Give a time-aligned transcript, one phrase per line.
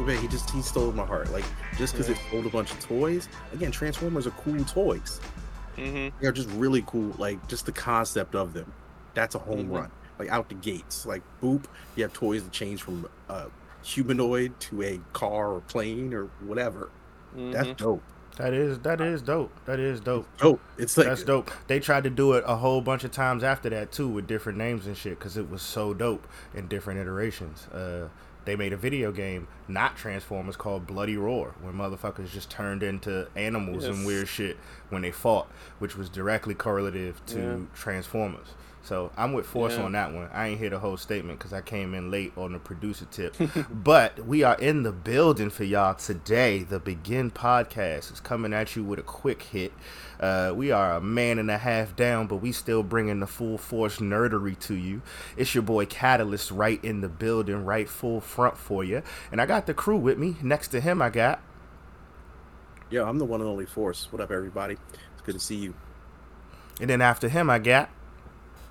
[0.00, 1.30] again, Michael Bay, he just he stole my heart.
[1.32, 1.44] Like
[1.76, 2.16] just because yeah.
[2.16, 3.28] it sold a bunch of toys.
[3.52, 5.20] Again, Transformers are cool toys.
[5.76, 6.16] Mm-hmm.
[6.20, 7.14] They're just really cool.
[7.18, 8.72] Like just the concept of them.
[9.14, 9.72] That's a home mm-hmm.
[9.72, 9.90] run.
[10.18, 11.06] Like out the gates.
[11.06, 11.64] Like boop,
[11.96, 13.46] you have toys that change from a
[13.82, 16.90] humanoid to a car or plane or whatever.
[17.34, 17.52] Mm-hmm.
[17.52, 18.02] That's dope.
[18.36, 19.52] That is that is dope.
[19.66, 20.26] That is dope.
[20.38, 20.60] Dope.
[20.78, 21.50] It's like that's dope.
[21.66, 24.56] They tried to do it a whole bunch of times after that too, with different
[24.56, 27.66] names and shit, because it was so dope in different iterations.
[27.66, 28.08] Uh,
[28.44, 33.28] they made a video game, not Transformers, called Bloody Roar, where motherfuckers just turned into
[33.36, 33.94] animals yes.
[33.94, 34.56] and weird shit
[34.88, 37.56] when they fought, which was directly correlative to yeah.
[37.74, 38.48] Transformers.
[38.82, 39.84] So I'm with Force yeah.
[39.84, 40.28] on that one.
[40.32, 43.36] I ain't hear the whole statement because I came in late on the producer tip.
[43.70, 46.62] but we are in the building for y'all today.
[46.62, 49.72] The Begin podcast is coming at you with a quick hit.
[50.18, 53.58] Uh, we are a man and a half down, but we still bringing the full
[53.58, 55.02] force nerdery to you.
[55.36, 59.02] It's your boy Catalyst right in the building, right full front for you.
[59.30, 60.36] And I got the crew with me.
[60.42, 61.42] Next to him, I got.
[62.88, 64.08] Yo, I'm the one and only Force.
[64.10, 64.76] What up, everybody?
[65.12, 65.74] It's good to see you.
[66.80, 67.90] And then after him, I got.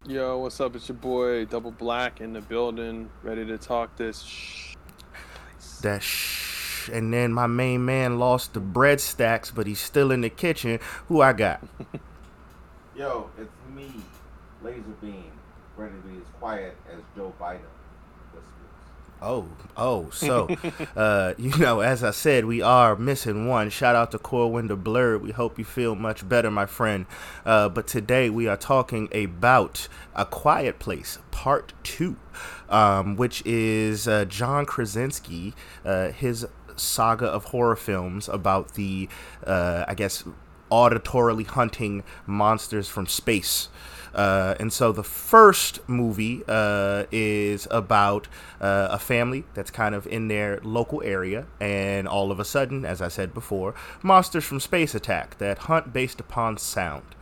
[0.09, 0.75] Yo, what's up?
[0.75, 4.23] It's your boy Double Black in the building, ready to talk this.
[4.23, 4.73] Shh.
[5.83, 6.89] That shh.
[6.89, 10.79] And then my main man lost the bread stacks, but he's still in the kitchen.
[11.09, 11.61] Who I got?
[12.95, 13.91] Yo, it's me,
[14.63, 15.31] Laser Beam,
[15.77, 17.59] ready to be as quiet as Joe Biden.
[19.21, 20.47] Oh, oh, so,
[20.95, 23.69] uh, you know, as I said, we are missing one.
[23.69, 25.21] Shout out to Core Window Blurred.
[25.21, 27.05] We hope you feel much better, my friend.
[27.45, 32.15] Uh, but today we are talking about A Quiet Place, Part 2,
[32.69, 35.53] um, which is uh, John Krasinski,
[35.83, 36.47] uh, his
[36.77, 39.09] saga of horror films about the,
[39.45, 40.23] uh, I guess,
[40.71, 43.67] auditorily hunting monsters from space.
[44.13, 48.27] Uh, and so the first movie uh, is about
[48.59, 52.85] uh, a family that's kind of in their local area, and all of a sudden,
[52.85, 57.15] as I said before, monsters from space attack that hunt based upon sound.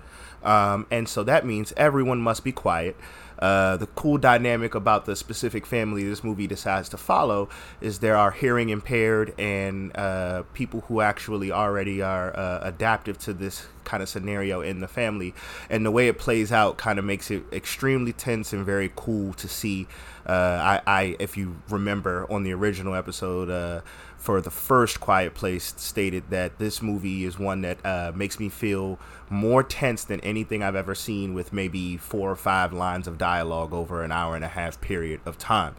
[0.44, 2.96] Um, and so that means everyone must be quiet.
[3.40, 7.50] Uh, the cool dynamic about the specific family this movie decides to follow
[7.82, 13.34] is there are hearing impaired and uh, people who actually already are uh, adaptive to
[13.34, 15.34] this kind of scenario in the family.
[15.70, 19.34] And the way it plays out kind of makes it extremely tense and very cool
[19.36, 19.88] to see.
[20.28, 23.82] Uh, I, I, if you remember on the original episode, uh,
[24.18, 28.50] for the first Quiet Place stated that this movie is one that uh, makes me
[28.50, 29.00] feel
[29.30, 33.74] more tense than anything I've ever seen with maybe four or five lines of dialogue
[33.74, 35.76] over an hour and a half period of time.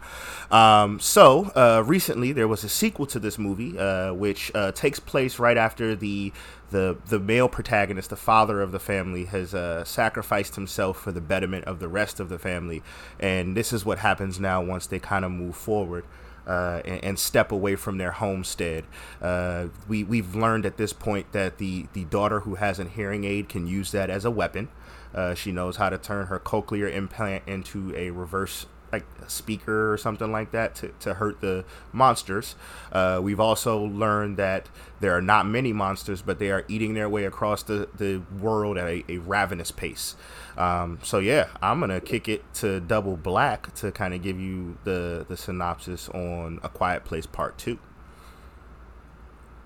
[0.49, 4.99] Um, so, uh, recently there was a sequel to this movie, uh, which uh, takes
[4.99, 6.31] place right after the
[6.71, 11.21] the the male protagonist, the father of the family, has uh, sacrificed himself for the
[11.21, 12.81] betterment of the rest of the family,
[13.19, 16.05] and this is what happens now once they kind of move forward
[16.49, 18.83] uh, and, and, step away from their homestead.
[19.21, 23.23] Uh, we we've learned at this point that the the daughter who has a hearing
[23.23, 24.67] aid can use that as a weapon.
[25.13, 29.91] Uh, she knows how to turn her cochlear implant into a reverse like a speaker
[29.91, 32.55] or something like that to, to hurt the monsters.
[32.91, 34.69] Uh, we've also learned that
[34.99, 38.77] there are not many monsters, but they are eating their way across the, the world
[38.77, 40.15] at a, a ravenous pace.
[40.57, 44.77] Um, so yeah, I'm gonna kick it to Double Black to kind of give you
[44.83, 47.79] the the synopsis on A Quiet Place Part Two.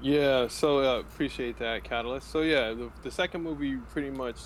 [0.01, 2.29] Yeah, so uh, appreciate that catalyst.
[2.29, 4.37] So yeah, the, the second movie pretty much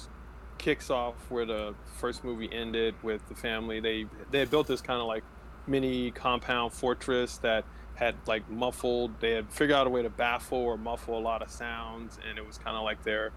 [0.58, 3.80] kicks off where the first movie ended with the family.
[3.80, 5.24] They they built this kind of like
[5.68, 7.66] mini compound fortress that
[7.96, 9.20] had like muffled.
[9.20, 12.38] They had figured out a way to baffle or muffle a lot of sounds, and
[12.38, 13.32] it was kind of like their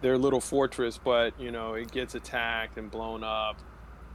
[0.00, 0.98] their little fortress.
[1.02, 3.60] But you know, it gets attacked and blown up.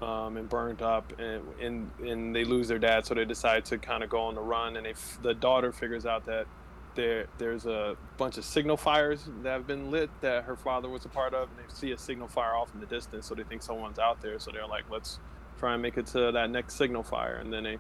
[0.02, 3.78] Um, and burned up, and, and and they lose their dad, so they decide to
[3.78, 4.78] kind of go on the run.
[4.78, 6.48] And they, the daughter figures out that
[6.96, 11.06] there there's a bunch of signal fires that have been lit that her father was
[11.06, 13.44] a part of, and they see a signal fire off in the distance, so they
[13.44, 14.40] think someone's out there.
[14.40, 15.20] So they're like, let's
[15.60, 17.78] try and make it to that next signal fire, and then they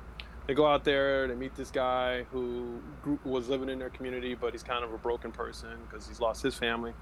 [0.47, 2.81] they go out there, they meet this guy who
[3.23, 6.41] was living in their community, but he's kind of a broken person because he's lost
[6.41, 6.93] his family.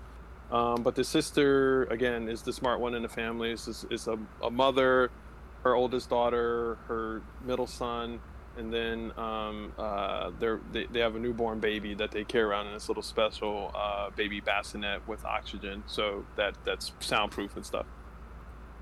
[0.52, 3.52] Um, but the sister, again, is the smart one in the family.
[3.52, 5.12] Is is a, a mother,
[5.64, 8.20] her oldest daughter, her middle son,
[8.58, 12.74] and then um, uh, they they have a newborn baby that they carry around in
[12.74, 17.86] this little special uh, baby bassinet with oxygen, so that that's soundproof and stuff.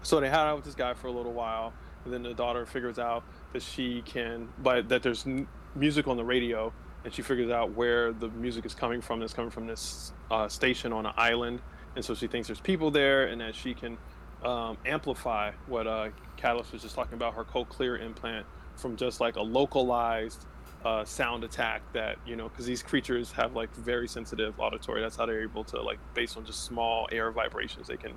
[0.01, 1.73] So they hang out with this guy for a little while,
[2.03, 3.23] and then the daughter figures out
[3.53, 6.71] that she can, but that there's n- music on the radio,
[7.03, 9.21] and she figures out where the music is coming from.
[9.21, 11.61] It's coming from this uh, station on an island,
[11.95, 13.97] and so she thinks there's people there, and that she can
[14.43, 18.45] um, amplify what uh, Catalyst was just talking about her cochlear implant
[18.77, 20.45] from just like a localized
[20.85, 25.01] uh, sound attack that you know because these creatures have like very sensitive auditory.
[25.01, 28.13] That's how they're able to like based on just small air vibrations they can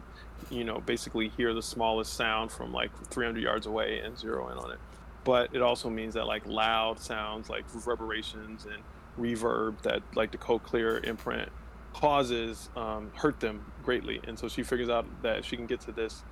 [0.50, 4.58] you know basically hear the smallest sound from like 300 yards away and zero in
[4.58, 4.78] on it.
[5.24, 8.82] But it also means that like loud sounds like reverberations and
[9.18, 11.50] reverb that like the cochlear imprint
[11.94, 14.20] causes um, hurt them greatly.
[14.26, 16.22] And so she figures out that she can get to this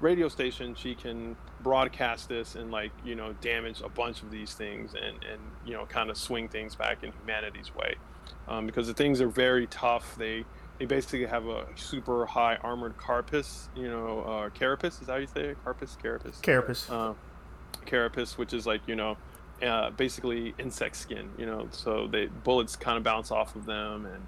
[0.00, 4.54] radio station she can broadcast this and like you know damage a bunch of these
[4.54, 7.94] things and and you know kind of swing things back in humanity's way.
[8.48, 10.14] Um, because the things are very tough.
[10.16, 10.44] They
[10.78, 15.18] they basically have a super high armored carapace you know uh, carapace is that how
[15.18, 15.58] you say it?
[15.64, 16.40] Carapace carapace?
[16.40, 16.90] Carapace.
[16.90, 17.14] Uh,
[17.86, 19.16] carapace which is like you know
[19.62, 24.06] uh, basically insect skin you know so they bullets kind of bounce off of them
[24.06, 24.26] and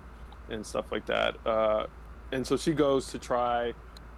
[0.52, 1.36] and stuff like that.
[1.46, 1.86] Uh,
[2.30, 3.72] and so she goes to try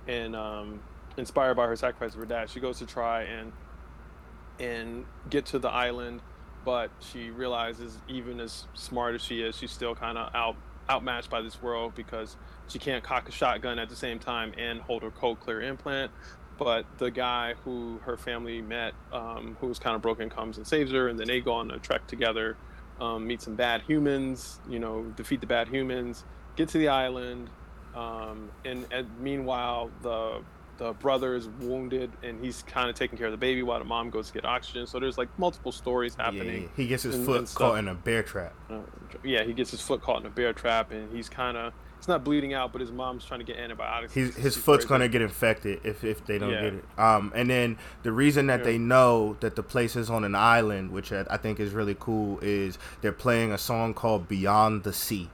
[0.06, 0.80] and um,
[1.16, 3.52] inspired by her sacrifice of her dad, she goes to try and
[4.60, 6.20] and get to the island,
[6.64, 10.56] but she realizes even as smart as she is, she's still kind of out
[10.88, 12.36] outmatched by this world because
[12.68, 16.10] she can't cock a shotgun at the same time and hold her cochlear implant.
[16.58, 20.66] But the guy who her family met, um, who was kind of broken, comes and
[20.66, 22.56] saves her, and then they go on a trek together,
[23.00, 26.24] um, meet some bad humans, you know, defeat the bad humans,
[26.54, 27.50] get to the island,
[27.96, 30.42] um, and, and meanwhile the
[30.78, 33.84] the brother is wounded and he's kind of taking care of the baby while the
[33.84, 34.86] mom goes to get oxygen.
[34.86, 36.62] So there's like multiple stories happening.
[36.62, 38.54] Yeah, he gets his and, foot and caught in a bear trap.
[38.70, 38.80] Uh,
[39.22, 41.72] yeah, he gets his foot caught in a bear trap and he's kind of
[42.04, 44.12] it's not bleeding out, but his mom's trying to get antibiotics.
[44.12, 46.60] His, his foot's gonna get infected if, if they don't yeah.
[46.60, 46.84] get it.
[46.98, 48.64] Um, and then the reason that yeah.
[48.66, 51.96] they know that the place is on an island, which I, I think is really
[51.98, 55.30] cool, is they're playing a song called "Beyond the Sea."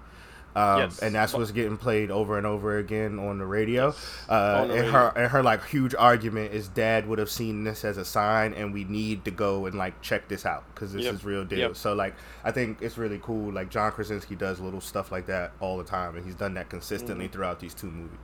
[0.57, 0.99] Um, yes.
[0.99, 3.89] and that's what's getting played over and over again on the radio.
[3.89, 4.25] Yes.
[4.29, 4.91] Uh, the and radio.
[4.91, 8.55] her and her like huge argument is dad would have seen this as a sign,
[8.55, 11.15] and we need to go and like check this out because this yep.
[11.15, 11.59] is real deal.
[11.59, 11.77] Yep.
[11.77, 13.53] So like I think it's really cool.
[13.53, 16.69] Like John Krasinski does little stuff like that all the time, and he's done that
[16.69, 17.33] consistently mm-hmm.
[17.33, 18.19] throughout these two movies.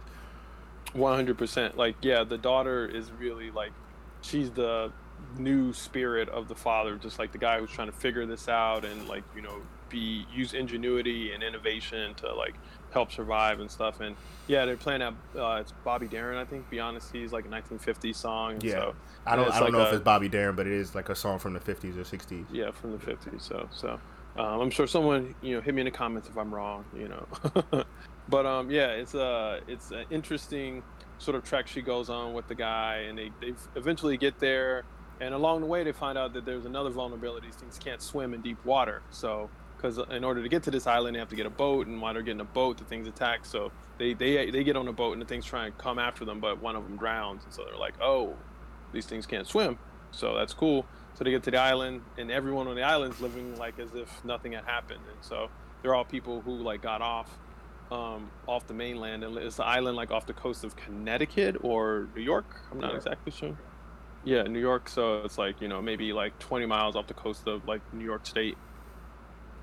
[0.94, 1.76] One hundred percent.
[1.76, 3.73] Like yeah, the daughter is really like
[4.20, 4.93] she's the
[5.38, 8.85] new spirit of the father, just like the guy who's trying to figure this out
[8.85, 12.55] and like you know be use ingenuity and innovation to like
[12.93, 14.00] help survive and stuff.
[14.00, 14.16] And
[14.47, 15.14] yeah, they're playing that.
[15.38, 16.69] uh, it's Bobby Darin, I think.
[16.71, 18.59] Be honest, he's like a 1950s song.
[18.62, 18.95] Yeah, so,
[19.26, 21.09] I don't I don't like know a, if it's Bobby Darin, but it is like
[21.09, 22.47] a song from the 50s or 60s.
[22.50, 23.43] Yeah, from the 50s.
[23.43, 24.00] So so
[24.38, 26.85] um, I'm sure someone you know hit me in the comments if I'm wrong.
[26.97, 27.85] You know,
[28.28, 30.83] but um yeah, it's a it's an interesting
[31.19, 34.85] sort of trek she goes on with the guy, and they they eventually get there.
[35.19, 37.47] And along the way, they find out that there's another vulnerability.
[37.47, 39.00] These things can't swim in deep water.
[39.11, 41.87] So because in order to get to this island, they have to get a boat,
[41.87, 43.45] and while they're getting a boat, the things attack.
[43.45, 46.25] So they they they get on a boat, and the things try and come after
[46.25, 48.35] them, but one of them drowns, and so they're like, oh,
[48.92, 49.78] these things can't swim,
[50.11, 50.87] so that's cool.
[51.14, 53.95] So they get to the island, and everyone on the island is living like as
[53.95, 55.49] if nothing had happened, and so
[55.83, 57.38] they're all people who like got off
[57.90, 62.09] um, off the mainland, and it's the island like off the coast of Connecticut or
[62.14, 62.62] New York.
[62.71, 63.56] I'm not exactly sure.
[64.25, 64.88] Yeah, New York.
[64.88, 68.04] So it's like you know maybe like 20 miles off the coast of like New
[68.04, 68.59] York State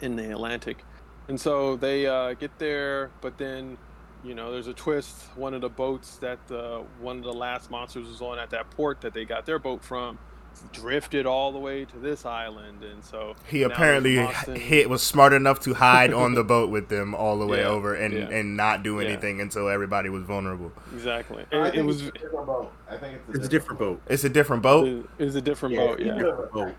[0.03, 0.83] in the Atlantic.
[1.27, 3.77] And so they uh, get there, but then,
[4.23, 5.23] you know, there's a twist.
[5.35, 8.69] One of the boats that uh, one of the last monsters was on at that
[8.71, 10.19] port that they got their boat from
[10.71, 14.17] drifted all the way to this island, and so he apparently
[14.53, 17.67] hit was smart enough to hide on the boat with them all the way yeah,
[17.67, 18.29] over and yeah.
[18.29, 19.43] and not do anything yeah.
[19.43, 20.71] until everybody was vulnerable.
[20.93, 21.43] Exactly.
[21.51, 22.11] It, it was.
[22.87, 24.01] I think it's a, it's a different boat.
[24.07, 25.09] It's a different boat.
[25.17, 25.99] It's a different boat.
[25.99, 26.71] Yeah.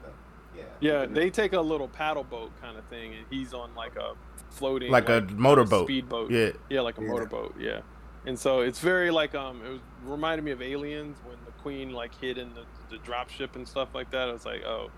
[0.81, 4.14] Yeah, they take a little paddle boat kind of thing, and he's on like a
[4.50, 6.31] floating, like, like a motorboat, speedboat.
[6.31, 7.09] Yeah, yeah, like a yeah.
[7.09, 7.54] motorboat.
[7.59, 7.81] Yeah,
[8.26, 11.93] and so it's very like um, it was reminded me of Aliens when the Queen
[11.93, 14.28] like hid in the the drop ship and stuff like that.
[14.28, 14.90] I was like, oh,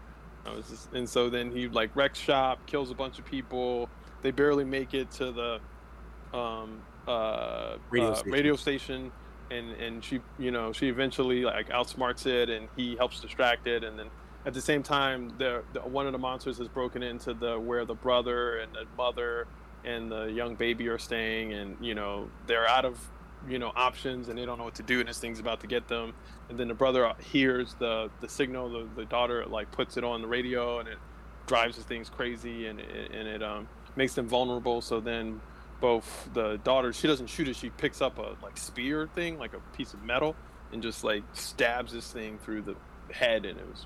[0.44, 3.88] I was just, and so then he like wrecks shop, kills a bunch of people.
[4.22, 5.60] They barely make it to the
[6.36, 8.32] um uh radio, uh, station.
[8.32, 9.12] radio station
[9.50, 13.84] and and she you know she eventually like outsmarts it and he helps distract it
[13.84, 14.08] and then
[14.46, 17.84] at the same time, the, the, one of the monsters has broken into the where
[17.84, 19.48] the brother and the mother
[19.84, 22.98] and the young baby are staying, and you know they're out of
[23.48, 25.66] you know options and they don't know what to do, and this thing's about to
[25.66, 26.14] get them.
[26.48, 30.22] And then the brother hears the the signal, the, the daughter like puts it on
[30.22, 30.98] the radio, and it
[31.46, 34.80] drives the things crazy, and it, and it um, makes them vulnerable.
[34.80, 35.40] So then
[35.80, 39.52] both the daughter she doesn't shoot it she picks up a like spear thing like
[39.52, 40.34] a piece of metal
[40.72, 42.74] and just like stabs this thing through the
[43.12, 43.84] head and it was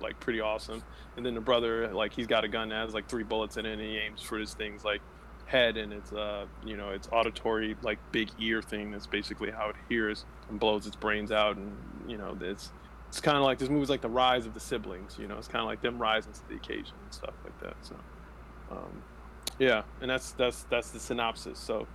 [0.00, 0.82] like pretty awesome.
[1.16, 3.66] And then the brother, like he's got a gun that has like three bullets in
[3.66, 5.00] it, and he aims for this thing's like
[5.46, 8.90] head, and it's uh you know it's auditory like big ear thing.
[8.90, 11.72] That's basically how it hears and blows its brains out, and
[12.06, 12.70] you know it's
[13.08, 15.16] it's kind of like this movie's like the rise of the siblings.
[15.18, 17.76] You know, it's kind of like them rising to the occasion and stuff like that.
[17.80, 17.96] So,
[18.70, 19.02] um,
[19.58, 21.58] yeah, and that's that's that's the synopsis.
[21.58, 21.86] So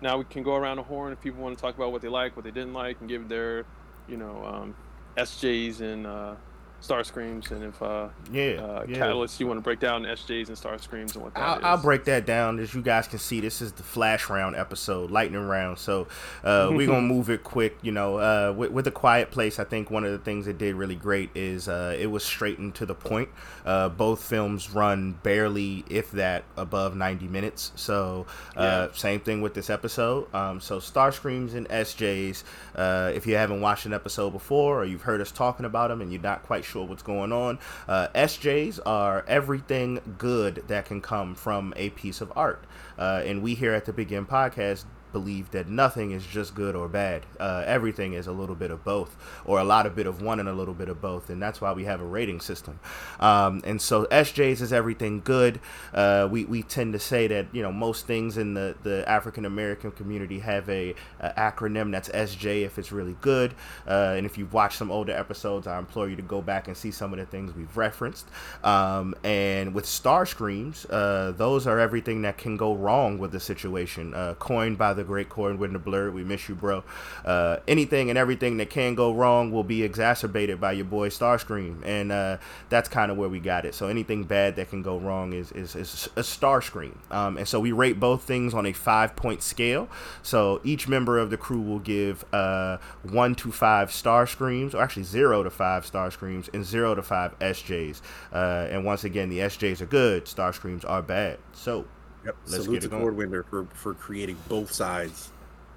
[0.00, 2.08] now we can go around the horn if people want to talk about what they
[2.08, 3.66] like, what they didn't like, and give their,
[4.08, 4.74] you know, um,
[5.16, 6.34] SJs and uh,
[6.80, 8.96] Star Screams, and if uh, yeah, uh, yeah.
[8.98, 11.64] Catalyst, you want to break down SJs and Star Screams and what that I'll, is.
[11.64, 12.58] I'll break that down.
[12.58, 15.78] As you guys can see, this is the flash round episode, lightning round.
[15.78, 16.08] So
[16.42, 17.76] uh, we're gonna move it quick.
[17.82, 20.56] You know, uh, with, with a quiet place, I think one of the things it
[20.58, 23.28] did really great is uh, it was straight and to the point.
[23.64, 27.72] Uh, both films run barely, if that, above ninety minutes.
[27.76, 28.96] So uh, Yeah.
[28.96, 30.34] same thing with this episode.
[30.34, 32.42] Um, so Star Screams and SJs.
[32.74, 36.00] Uh, if you haven't watched an episode before or you've heard us talking about them
[36.00, 37.58] and you're not quite sure what's going on,
[37.88, 42.64] uh, SJs are everything good that can come from a piece of art.
[42.98, 46.88] Uh, and we here at the Begin Podcast believe that nothing is just good or
[46.88, 47.26] bad.
[47.38, 50.40] Uh, everything is a little bit of both, or a lot of bit of one
[50.40, 52.78] and a little bit of both, and that's why we have a rating system.
[53.18, 55.60] Um, and so SJs is everything good.
[55.92, 59.44] Uh, we we tend to say that you know most things in the the African
[59.44, 63.54] American community have a, a acronym that's SJ if it's really good.
[63.86, 66.76] Uh, and if you've watched some older episodes, I implore you to go back and
[66.76, 68.26] see some of the things we've referenced.
[68.64, 73.40] Um, and with Star Screams, uh, those are everything that can go wrong with the
[73.40, 74.14] situation.
[74.14, 76.84] Uh, coined by the great Corey Winder Blurred, we miss you, bro.
[77.24, 81.82] Uh, anything and everything that can go wrong will be exacerbated by your boy Starscream,
[81.84, 82.38] and uh,
[82.68, 83.74] that's kind of where we got it.
[83.74, 87.60] So anything bad that can go wrong is is, is a Starscream, um, and so
[87.60, 89.88] we rate both things on a five point scale.
[90.22, 94.82] So each member of the crew will give uh, one to five star screams, or
[94.82, 98.00] actually zero to five star screams, and zero to five SJs.
[98.32, 101.38] Uh, and once again, the SJs are good, star screams are bad.
[101.52, 101.86] So
[102.24, 102.36] Yep.
[102.46, 103.02] Let's Salute get to it going.
[103.02, 105.30] Cord Winder for for creating both sides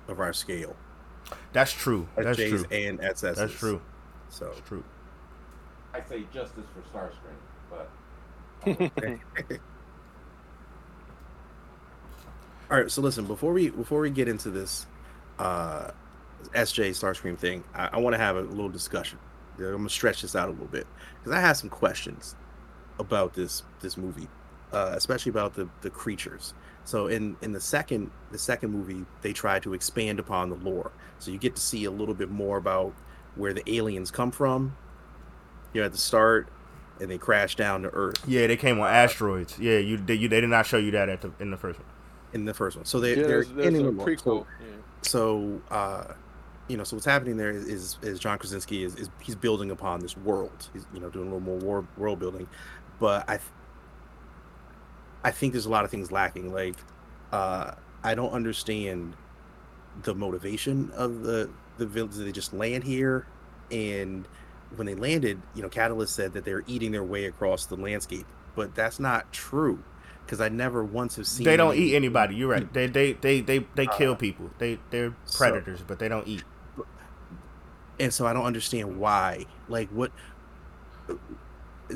[0.07, 0.75] of our scale.
[1.53, 2.07] that's true.
[2.15, 2.65] That's SJs true.
[2.71, 3.35] and SSs.
[3.35, 3.81] That's true.
[4.29, 4.83] So That's true.
[5.93, 7.37] I say justice for Starscream,
[7.69, 7.89] but
[12.71, 12.91] all right.
[12.91, 14.87] So listen, before we before we get into this
[15.39, 15.91] uh
[16.53, 19.19] SJ Starscream thing, I, I want to have a little discussion.
[19.57, 20.87] I'm gonna stretch this out a little bit
[21.19, 22.35] because I have some questions
[22.99, 24.27] about this this movie,
[24.73, 26.53] uh, especially about the the creatures.
[26.85, 30.91] So in in the second the second movie, they try to expand upon the lore,
[31.19, 32.93] so you get to see a little bit more about
[33.35, 34.75] where the aliens come from.
[35.73, 36.49] You know, at the start,
[36.99, 39.57] and they crash down to Earth Yeah, they came on asteroids.
[39.57, 41.79] Yeah, you they, you they did not show you that at the in the first
[41.79, 41.87] one.
[42.33, 42.85] in the first one.
[42.85, 44.07] So they yeah, they're there's, there's in the lore.
[44.07, 44.23] prequel.
[44.23, 44.65] So, yeah.
[45.01, 46.03] so uh
[46.67, 49.99] you know so what's happening there is is john krasinski is, is he's building upon
[49.99, 52.47] this world he's you know doing a little more war, world building
[52.99, 53.49] but i th-
[55.23, 56.75] i think there's a lot of things lacking like
[57.31, 57.71] uh
[58.03, 59.15] i don't understand
[60.03, 63.25] the motivation of the the village they just land here
[63.71, 64.27] and
[64.75, 68.25] when they landed you know catalyst said that they're eating their way across the landscape
[68.55, 69.83] but that's not true
[70.25, 72.35] because i never once have seen They don't eat anybody.
[72.35, 72.71] You're right.
[72.73, 74.51] They they they they, they kill Uh, people.
[74.57, 76.43] They they're so- predators, but they don't eat.
[77.99, 79.45] and so I don't understand why.
[79.67, 80.11] Like what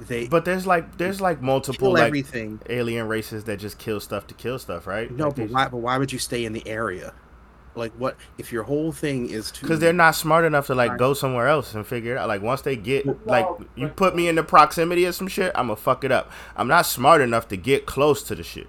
[0.08, 2.60] they But there's like there's like multiple like everything.
[2.70, 5.10] alien races that just kill stuff to kill stuff, right?
[5.12, 5.68] No, Like, but why?
[5.70, 7.14] But why would you stay in the area?
[7.76, 9.62] Like what if your whole thing is to?
[9.62, 12.28] Because they're not smart enough to like go somewhere else and figure it out.
[12.28, 15.52] Like once they get Well, like you put me in the proximity of some shit,
[15.54, 16.32] I'm gonna fuck it up.
[16.56, 18.68] I'm not smart enough to get close to the shit.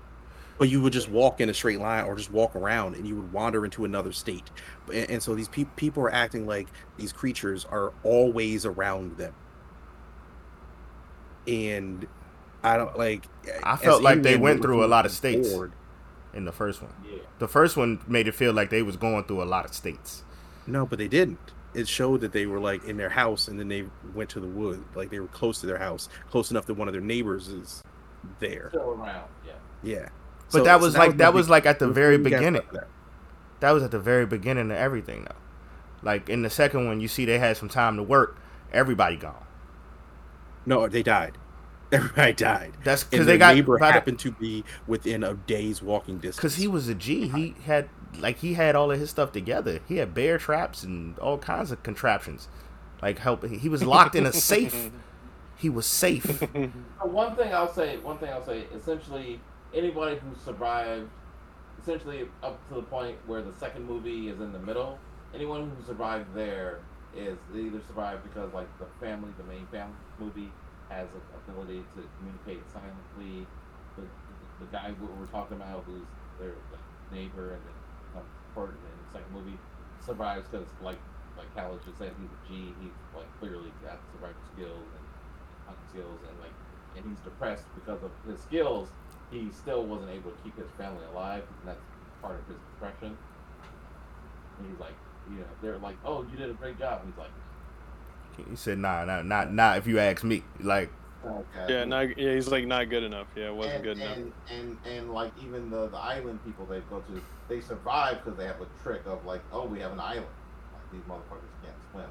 [0.59, 3.15] But you would just walk in a straight line or just walk around, and you
[3.15, 4.51] would wander into another state.
[4.93, 6.67] And, and so these pe- people are acting like
[6.97, 9.33] these creatures are always around them.
[11.49, 12.07] And
[12.63, 13.25] I don't like.
[13.65, 15.49] I felt like they went we're through a lot of states.
[15.49, 15.73] bored.
[16.35, 17.19] In the first one, yeah.
[17.39, 20.23] the first one made it feel like they was going through a lot of states.
[20.67, 21.39] No, but they didn't.
[21.75, 24.47] It showed that they were like in their house, and then they went to the
[24.47, 24.85] wood.
[24.95, 27.83] Like they were close to their house, close enough that one of their neighbors is
[28.41, 28.69] there.
[28.71, 29.53] Still around, yeah.
[29.83, 30.09] Yeah,
[30.53, 32.63] But So- that so was like that was big- like at the very beginning.
[32.73, 32.89] that.
[33.61, 35.37] That was at the very beginning of everything, though.
[36.03, 38.37] Like in the second one, you see they had some time to work.
[38.73, 39.45] Everybody gone.
[40.69, 41.39] No, they died.
[41.93, 42.75] Everybody died.
[42.85, 46.17] That's because their they got neighbor by the- happened to be within a day's walking
[46.19, 46.37] distance.
[46.37, 47.29] Because he was a G.
[47.29, 49.81] He had like he had all of his stuff together.
[49.89, 52.49] He had bear traps and all kinds of contraptions.
[53.01, 53.45] Like help.
[53.47, 54.91] He was locked in a safe.
[55.57, 56.25] He was safe.
[57.03, 59.41] One thing I'll say, one thing I'll say, essentially,
[59.75, 61.09] anybody who survived,
[61.81, 64.99] essentially up to the point where the second movie is in the middle,
[65.35, 66.81] anyone who survived there
[67.13, 70.53] is they either survive because like the family, the main family movie
[70.91, 73.47] has an ability to communicate silently.
[73.97, 74.05] The,
[74.61, 76.07] the, guy we're talking about, who's
[76.39, 76.55] their
[77.11, 79.59] neighbor and then important in the second movie,
[80.01, 80.99] survives because like
[81.37, 82.75] like Cal just said, he's a G.
[82.81, 85.05] He's like clearly got survival skills and
[85.67, 86.55] hunting skills, and like,
[86.97, 88.91] and he's depressed because of his skills.
[89.31, 91.85] He still wasn't able to keep his family alive, and that's
[92.21, 93.17] part of his depression.
[94.59, 94.97] And he's like,
[95.31, 98.79] you know, they're like, "Oh, you did a great job." And he's like, he said,
[98.79, 100.91] "Nah, not not not if you ask me." Like,
[101.25, 101.67] okay.
[101.69, 103.27] yeah, not yeah, he's like not good enough.
[103.37, 104.33] Yeah, it wasn't and, good and, enough.
[104.51, 108.47] And and like even the the island people they go to, they survive because they
[108.47, 110.27] have a trick of like, oh, we have an island.
[110.73, 112.11] Like these motherfuckers can't swim.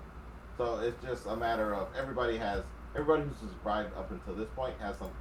[0.58, 2.64] So it's just a matter of everybody has
[2.96, 5.12] everybody who's survived up until this point has some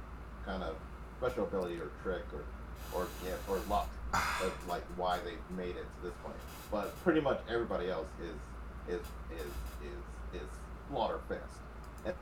[0.45, 0.75] kind of
[1.19, 2.43] special ability or trick or
[2.93, 6.37] or yeah or luck of like why they made it to this point.
[6.71, 10.47] But pretty much everybody else is is is is is
[10.89, 11.41] Slaughterfest.
[12.05, 12.15] And,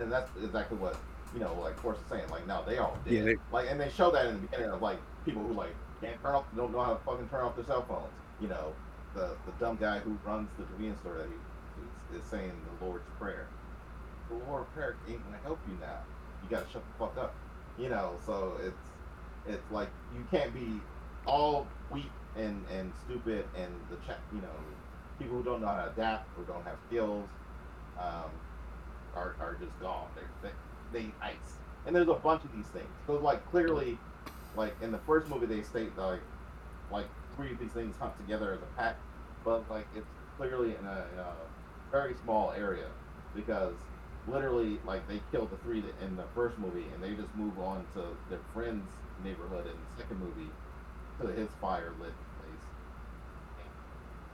[0.00, 0.96] and that's exactly what,
[1.34, 2.28] you know, like Force is saying.
[2.30, 3.12] Like, no, they all did.
[3.12, 5.74] Yeah, they, like, and they show that in the beginning of like people who like
[6.00, 8.12] can't turn off, don't know how to fucking turn off their cell phones.
[8.40, 8.72] You know,
[9.14, 12.86] the the dumb guy who runs the convenience store that he is, is saying the
[12.86, 13.48] Lord's Prayer.
[14.28, 16.00] The Lord's Prayer ain't gonna help you now.
[16.42, 17.34] You gotta shut the fuck up.
[17.78, 18.76] You know, so it's
[19.48, 20.80] it's like you can't be
[21.26, 23.96] all weak and and stupid and the.
[24.34, 24.48] You know,
[25.18, 27.28] people who don't know how to adapt or don't have skills
[27.98, 28.30] um,
[29.14, 30.08] are, are just gone.
[30.14, 30.54] They, they,
[30.92, 31.58] they ice.
[31.86, 32.88] And there's a bunch of these things.
[33.06, 33.98] So like clearly,
[34.54, 36.20] like in the first movie, they state like
[36.90, 38.96] like three of these things hunt together as a pack,
[39.44, 40.06] but like it's
[40.36, 41.34] clearly in a, in a
[41.90, 42.86] very small area
[43.34, 43.74] because
[44.26, 47.86] literally like they killed the three in the first movie and they just move on
[47.94, 48.90] to their friend's
[49.24, 50.50] neighborhood in the second movie
[51.20, 52.60] to his fire lit place.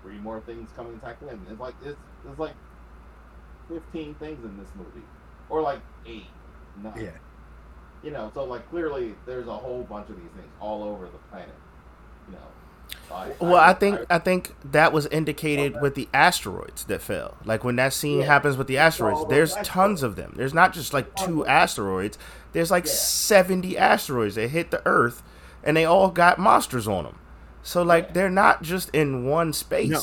[0.03, 1.47] three more things coming to tackle him.
[1.51, 2.55] It's like it's it's like
[3.69, 5.07] fifteen things in this movie,
[5.49, 6.27] or like eight,
[6.83, 6.93] nine.
[6.97, 7.11] Yeah.
[8.03, 11.19] You know, so like clearly there's a whole bunch of these things all over the
[11.31, 11.55] planet.
[12.27, 12.49] You know.
[13.11, 17.03] I, well, I, I think I, I, think that was indicated with the asteroids that
[17.03, 17.37] fell.
[17.45, 18.27] Like when that scene yeah.
[18.27, 20.35] happens with the asteroids, there's tons of them.
[20.37, 22.19] There's not just like two asteroids.
[22.53, 22.93] There's like yeah.
[22.93, 25.23] 70 asteroids that hit the Earth,
[25.63, 27.19] and they all got monsters on them.
[27.63, 29.91] So like they're not just in one space.
[29.91, 30.01] No.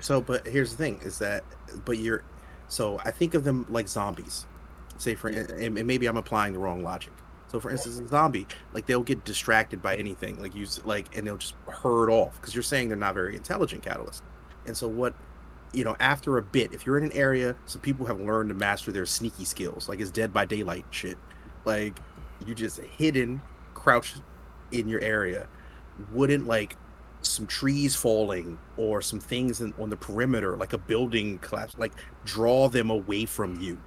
[0.00, 1.44] So, but here's the thing: is that,
[1.84, 2.22] but you're,
[2.68, 4.46] so I think of them like zombies.
[4.98, 7.12] Say for, and maybe I'm applying the wrong logic.
[7.48, 11.26] So, for instance, a zombie, like they'll get distracted by anything, like use like, and
[11.26, 14.22] they'll just herd off because you're saying they're not very intelligent catalyst.
[14.66, 15.14] And so, what,
[15.72, 18.54] you know, after a bit, if you're in an area, some people have learned to
[18.54, 21.18] master their sneaky skills, like it's Dead by Daylight shit.
[21.64, 21.98] Like
[22.44, 23.40] you just hidden,
[23.74, 24.22] crouched
[24.72, 25.46] in your area,
[26.12, 26.76] wouldn't like
[27.22, 31.92] some trees falling or some things in, on the perimeter, like a building collapse, like
[32.24, 33.78] draw them away from you.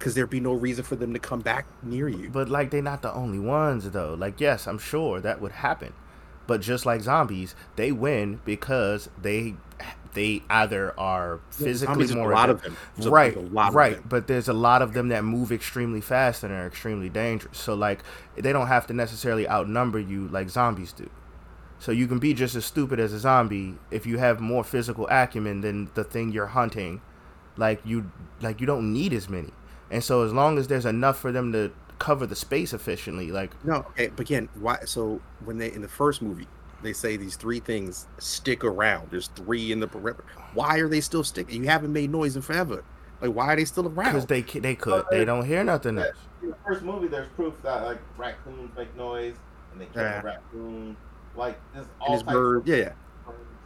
[0.00, 2.28] Because there'd be no reason for them to come back near you.
[2.30, 4.14] But like they're not the only ones though.
[4.14, 5.92] Like yes, I'm sure that would happen.
[6.48, 9.54] But just like zombies, they win because they
[10.14, 13.36] they either are physically yeah, more a lot of them right
[13.72, 14.04] right them.
[14.08, 17.74] but there's a lot of them that move extremely fast and are extremely dangerous so
[17.74, 18.02] like
[18.34, 21.08] they don't have to necessarily outnumber you like zombies do
[21.80, 25.08] so you can be just as stupid as a zombie if you have more physical
[25.10, 27.00] acumen than the thing you're hunting.
[27.56, 29.50] Like you like you don't need as many.
[29.90, 33.52] And so as long as there's enough for them to cover the space efficiently, like
[33.64, 36.46] No, okay, but again, why so when they in the first movie
[36.82, 39.10] they say these three things stick around.
[39.10, 40.24] There's three in the perimeter.
[40.54, 41.62] Why are they still sticking?
[41.62, 42.84] You haven't made noise in forever.
[43.20, 44.14] Like, why are they still around?
[44.14, 45.04] Because they they could.
[45.10, 46.16] They don't hear nothing else.
[46.42, 49.34] In the first movie, there's proof that like raccoons make noise
[49.72, 50.20] and they kill yeah.
[50.20, 50.96] the raccoon.
[51.36, 52.92] Like there's all types bird, of yeah.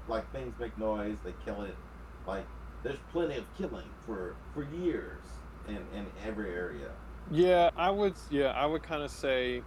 [0.09, 1.77] Like things make noise, they kill it.
[2.27, 2.45] Like
[2.83, 5.21] there's plenty of killing for for years
[5.69, 6.91] in in every area.
[7.31, 8.15] Yeah, I would.
[8.31, 9.63] Yeah, I would kind of say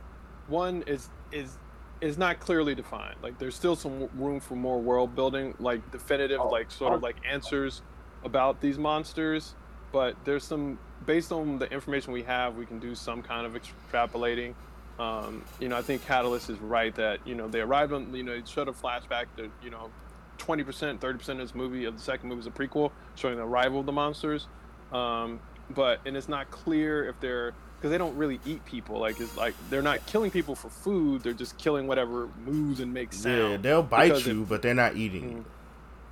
[0.48, 1.58] one is is
[2.02, 3.16] is not clearly defined.
[3.22, 7.02] Like there's still some room for more world building, like definitive, oh, like sort of
[7.02, 7.82] like answers
[8.24, 9.56] about these monsters.
[9.92, 13.60] But there's some based on the information we have, we can do some kind of
[13.60, 14.54] extrapolating.
[15.00, 18.24] Um, you know, I think Catalyst is right that you know they arrived on you
[18.24, 19.90] know it showed a flashback that you know,
[20.38, 23.38] twenty percent, thirty percent of this movie of the second movie is a prequel showing
[23.38, 24.48] the arrival of the monsters.
[24.92, 29.00] Um, but and it's not clear if they're because they don't really eat people.
[29.00, 31.24] Like it's like they're not killing people for food.
[31.24, 33.52] They're just killing whatever moves and makes sound.
[33.52, 35.30] Yeah, they'll bite you, it, but they're not eating.
[35.30, 35.42] Mm-hmm.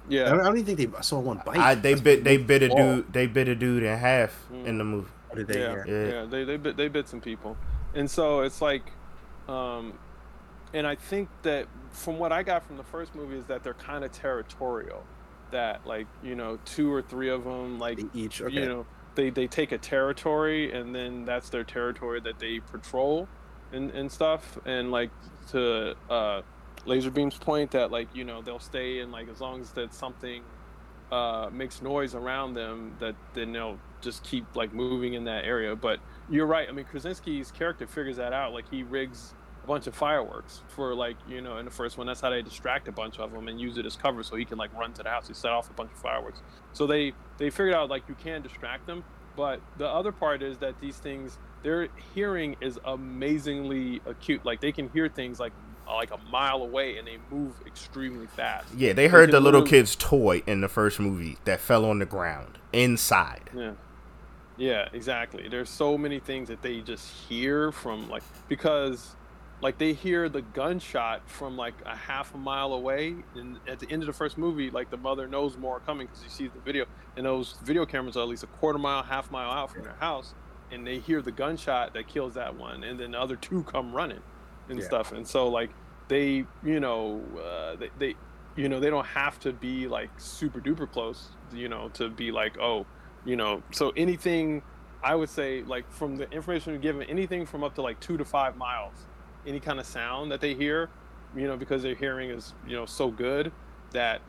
[0.08, 1.58] Yeah, I don't, even think they I saw one bite.
[1.58, 3.12] I, they bit they bit a dude.
[3.12, 4.66] They bit a dude in half mm.
[4.66, 5.10] in the movie.
[5.34, 7.58] They, yeah, yeah, yeah, They they bit they bit some people
[7.96, 8.84] and so it's like
[9.48, 9.94] um,
[10.74, 13.74] and i think that from what i got from the first movie is that they're
[13.74, 15.04] kind of territorial
[15.52, 18.54] that like you know two or three of them like each okay.
[18.54, 18.86] you know
[19.16, 23.28] they, they take a territory and then that's their territory that they patrol
[23.72, 25.10] and, and stuff and like
[25.50, 26.42] to uh
[26.86, 29.94] Laser Beam's point that like you know they'll stay in like as long as that
[29.94, 30.44] something
[31.12, 35.76] uh, makes noise around them, that then they'll just keep like moving in that area.
[35.76, 36.00] But
[36.30, 36.68] you're right.
[36.68, 38.54] I mean, Krasinski's character figures that out.
[38.54, 42.08] Like he rigs a bunch of fireworks for like you know in the first one.
[42.08, 44.46] That's how they distract a bunch of them and use it as cover so he
[44.46, 45.28] can like run to the house.
[45.28, 46.42] He set off a bunch of fireworks.
[46.74, 49.04] So they they figured out like you can distract them.
[49.36, 54.46] But the other part is that these things their hearing is amazingly acute.
[54.46, 55.52] Like they can hear things like
[55.88, 58.68] uh, like a mile away and they move extremely fast.
[58.76, 62.00] Yeah, they heard they the little kid's toy in the first movie that fell on
[62.00, 63.50] the ground inside.
[63.54, 63.74] Yeah.
[64.58, 65.48] Yeah, exactly.
[65.50, 69.16] There's so many things that they just hear from like because
[69.62, 73.90] like they hear the gunshot from like a half a mile away and at the
[73.90, 76.60] end of the first movie like the mother knows more coming because she sees the
[76.60, 79.84] video and those video cameras are at least a quarter mile half mile out from
[79.84, 80.34] their house
[80.72, 83.94] and they hear the gunshot that kills that one and then the other two come
[83.94, 84.22] running
[84.70, 84.86] and yeah.
[84.86, 85.70] stuff and so like
[86.08, 88.16] they you know uh, they, they
[88.56, 92.32] you know they don't have to be like super duper close you know to be
[92.32, 92.86] like oh
[93.26, 94.62] you know so anything
[95.04, 98.26] i would say like from the information given anything from up to like two to
[98.26, 99.06] five miles
[99.46, 100.90] any kind of sound that they hear,
[101.36, 103.52] you know, because their hearing is, you know, so good
[103.92, 104.22] that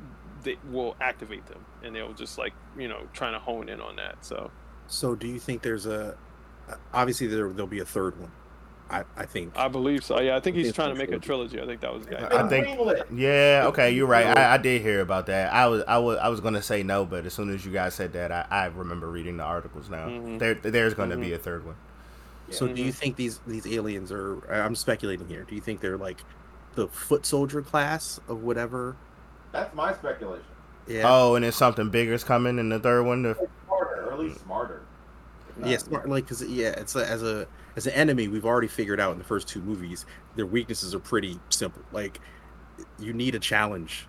[0.42, 3.96] they will activate them and they'll just like, you know, trying to hone in on
[3.96, 4.24] that.
[4.24, 4.50] So,
[4.86, 6.16] so do you think there's a,
[6.92, 8.32] obviously there, there'll be a third one.
[8.88, 9.56] I, I think.
[9.56, 10.20] I believe so.
[10.20, 11.60] Yeah, I think he's trying to make a trilogy.
[11.60, 12.28] I think that was the guy.
[12.30, 12.68] I think.
[13.12, 13.64] Yeah.
[13.66, 14.26] Okay, you're right.
[14.38, 15.52] I, I, did hear about that.
[15.52, 17.94] I was I was I was gonna say no, but as soon as you guys
[17.94, 20.06] said that, I, I remember reading the articles now.
[20.06, 20.38] Mm-hmm.
[20.38, 21.22] There there's gonna mm-hmm.
[21.24, 21.74] be a third one.
[22.50, 22.90] So, do you mm-hmm.
[22.90, 24.40] think these these aliens are?
[24.50, 25.44] I'm speculating here.
[25.44, 26.20] Do you think they're like
[26.74, 28.96] the foot soldier class of whatever?
[29.52, 30.44] That's my speculation.
[30.86, 31.02] Yeah.
[31.06, 33.24] Oh, and it's something bigger's coming in the third one.
[33.24, 33.34] To...
[33.64, 34.82] Smarter, or at least smarter.
[35.64, 36.08] Yeah, smart.
[36.08, 39.18] Like, cause yeah, it's a, as a as an enemy, we've already figured out in
[39.18, 40.06] the first two movies
[40.36, 41.82] their weaknesses are pretty simple.
[41.92, 42.20] Like,
[42.98, 44.06] you need a challenge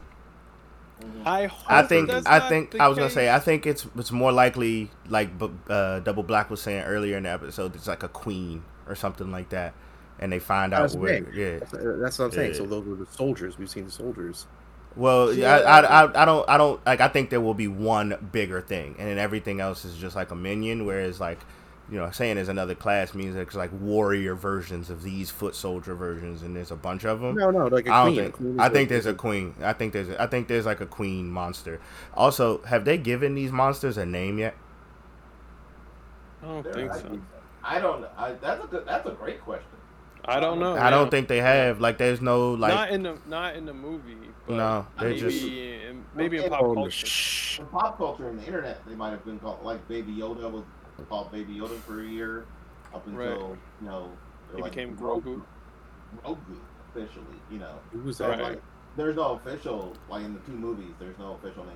[1.25, 4.89] I I think I think I was gonna say I think it's it's more likely
[5.09, 5.29] like
[5.69, 7.75] uh, Double Black was saying earlier in the episode.
[7.75, 9.73] It's like a queen or something like that,
[10.19, 11.29] and they find out where.
[11.33, 12.51] Yeah, that's, that's, what I'm saying.
[12.51, 12.57] Yeah.
[12.57, 13.57] So those were the soldiers.
[13.57, 14.47] We've seen the soldiers.
[14.95, 18.29] Well, yeah, I, I, I don't I don't like I think there will be one
[18.31, 20.85] bigger thing, and then everything else is just like a minion.
[20.85, 21.39] Whereas like
[21.89, 25.95] you know, saying there's another class means it's like warrior versions of these foot soldier
[25.95, 27.35] versions, and there's a bunch of them.
[27.35, 28.15] No, no, like a I queen.
[28.15, 29.55] Think, queen I think there's a queen.
[29.61, 31.79] I think there's a, I think there's like a queen monster.
[32.13, 34.55] Also, have they given these monsters a name yet?
[36.43, 37.19] I don't think so.
[37.63, 38.05] I don't.
[38.17, 39.67] I, that's a good, that's a great question.
[40.25, 40.75] I don't know.
[40.75, 41.79] I don't think they have.
[41.79, 42.73] Like, there's no like.
[42.73, 44.17] Not in the not in the movie.
[44.49, 47.61] no, they maybe just in, maybe in pop culture.
[47.61, 50.63] In pop culture and the internet, they might have been called like Baby Yoda was
[51.05, 52.45] called Baby Yoda for a year,
[52.93, 53.57] up until right.
[53.81, 54.11] you know
[54.55, 55.41] he like became Grogu.
[56.23, 56.37] Grogu
[56.89, 57.75] officially, you know.
[57.91, 58.39] Who was that?
[58.39, 58.61] Like,
[58.95, 60.93] there's no official like in the two movies.
[60.99, 61.75] There's no official name.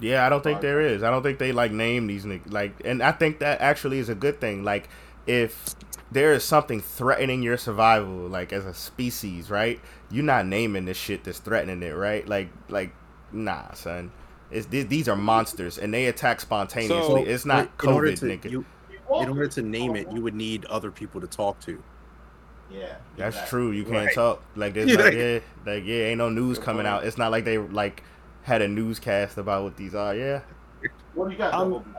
[0.00, 1.02] Yeah, I don't think there is.
[1.02, 4.14] I don't think they like name these like, and I think that actually is a
[4.14, 4.62] good thing.
[4.62, 4.88] Like,
[5.26, 5.74] if
[6.10, 9.80] there is something threatening your survival, like as a species, right?
[10.10, 12.26] You're not naming this shit that's threatening it, right?
[12.26, 12.92] Like, like,
[13.32, 14.12] nah, son.
[14.50, 17.24] It's, these are monsters, and they attack spontaneously.
[17.24, 18.50] So, it's not COVID, to, nigga.
[18.50, 18.64] You,
[19.20, 21.82] in order to name it, you would need other people to talk to.
[22.70, 23.50] Yeah, that's exactly.
[23.50, 23.70] true.
[23.72, 24.14] You can't right.
[24.14, 27.04] talk like there's like yeah, like yeah, ain't no news coming out.
[27.04, 28.02] It's not like they like
[28.42, 30.14] had a newscast about what these are.
[30.14, 30.40] Yeah.
[31.14, 31.54] What do you got?
[31.54, 31.96] I'm, um,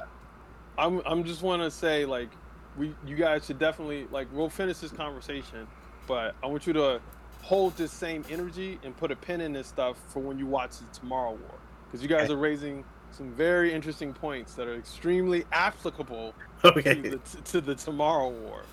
[0.77, 2.29] I'm, I'm just want to say like
[2.77, 5.67] we, you guys should definitely like we'll finish this conversation,
[6.07, 7.01] but I want you to
[7.41, 10.77] hold this same energy and put a pin in this stuff for when you watch
[10.77, 11.59] the Tomorrow War
[11.89, 16.95] because you guys are raising some very interesting points that are extremely applicable okay.
[16.95, 18.63] to, the, to the Tomorrow War.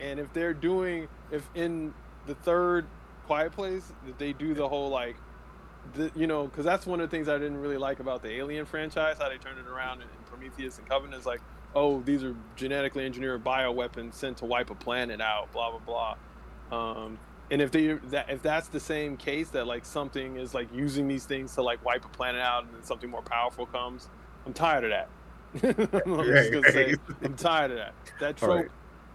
[0.00, 1.94] And if they're doing, if in
[2.26, 2.86] the third
[3.26, 5.16] Quiet Place, that they do the whole like,
[5.94, 8.30] the, you know, because that's one of the things I didn't really like about the
[8.30, 11.20] Alien franchise, how they turned it around in, in Prometheus and Covenant.
[11.20, 11.40] Is like,
[11.74, 16.16] oh, these are genetically engineered bioweapons sent to wipe a planet out, blah blah
[16.70, 16.96] blah.
[17.02, 17.18] Um,
[17.50, 21.08] and if they that if that's the same case that like something is like using
[21.08, 24.08] these things to like wipe a planet out and then something more powerful comes,
[24.44, 25.08] I'm tired of that.
[26.06, 27.94] I'm, right, say, I'm tired of that.
[28.20, 28.68] That trope, right.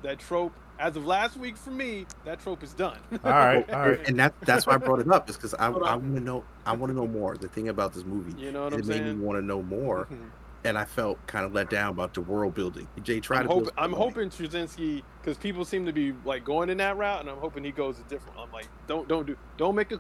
[0.04, 0.54] that trope.
[0.80, 2.98] As of last week, for me, that trope is done.
[3.24, 4.08] all right, all right.
[4.08, 6.44] And that that's why I brought it up, is because I, I want to know.
[6.65, 7.38] I want to know more.
[7.38, 9.04] The thing about this movie, you know what I'm it saying?
[9.04, 10.06] made me want to know more.
[10.06, 12.88] Mm-hmm and I felt kind of let down about the world building.
[13.04, 13.54] Jay tried I'm to.
[13.54, 17.30] Hope, I'm hoping Krasinski because people seem to be like going in that route, and
[17.30, 18.38] I'm hoping he goes a different.
[18.38, 20.00] I'm like, don't don't do don't make a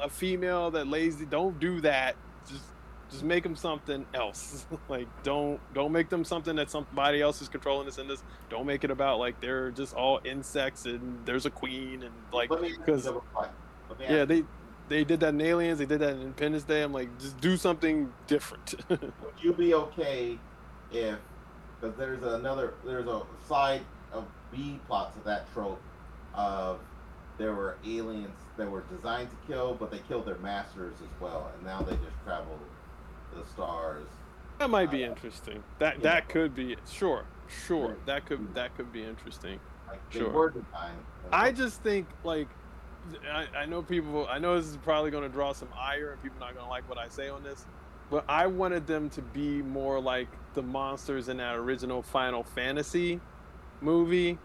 [0.00, 1.26] a female that lazy.
[1.26, 2.16] Don't do that.
[2.48, 2.64] Just
[3.10, 4.66] just make them something else.
[4.88, 8.22] like don't don't make them something that somebody else is controlling this and this.
[8.50, 12.48] Don't make it about like they're just all insects and there's a queen and like
[12.48, 13.08] because
[14.00, 14.44] yeah they
[14.92, 16.82] they did that in Aliens, they did that in Independence Day.
[16.82, 18.74] I'm like, just do something different.
[18.88, 20.38] Would you be okay
[20.92, 21.18] if,
[21.80, 25.80] because there's another, there's a side of B plot to that trope
[26.34, 26.78] of
[27.38, 31.50] there were aliens that were designed to kill, but they killed their masters as well,
[31.54, 32.58] and now they just travel
[33.34, 34.06] the stars.
[34.58, 35.62] That might be uh, interesting.
[35.78, 36.02] That yeah.
[36.02, 37.24] that could be sure,
[37.66, 37.96] sure.
[38.06, 39.58] That could that could be interesting.
[39.88, 40.54] Like sure.
[41.32, 42.48] I just think like
[43.30, 44.26] I, I know people.
[44.28, 46.66] I know this is probably going to draw some ire, and people are not going
[46.66, 47.64] to like what I say on this.
[48.10, 53.20] But I wanted them to be more like the monsters in that original Final Fantasy
[53.80, 54.38] movie,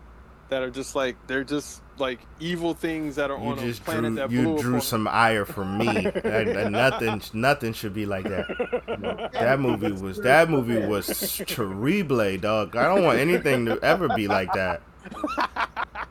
[0.50, 4.14] that are just like they're just like evil things that are you on a planet
[4.14, 5.88] drew, that you drew some ire from me.
[6.24, 9.30] and, nothing, nothing should be like that.
[9.34, 12.76] That movie was that movie was terrible, dog.
[12.76, 14.82] I don't want anything to ever be like that.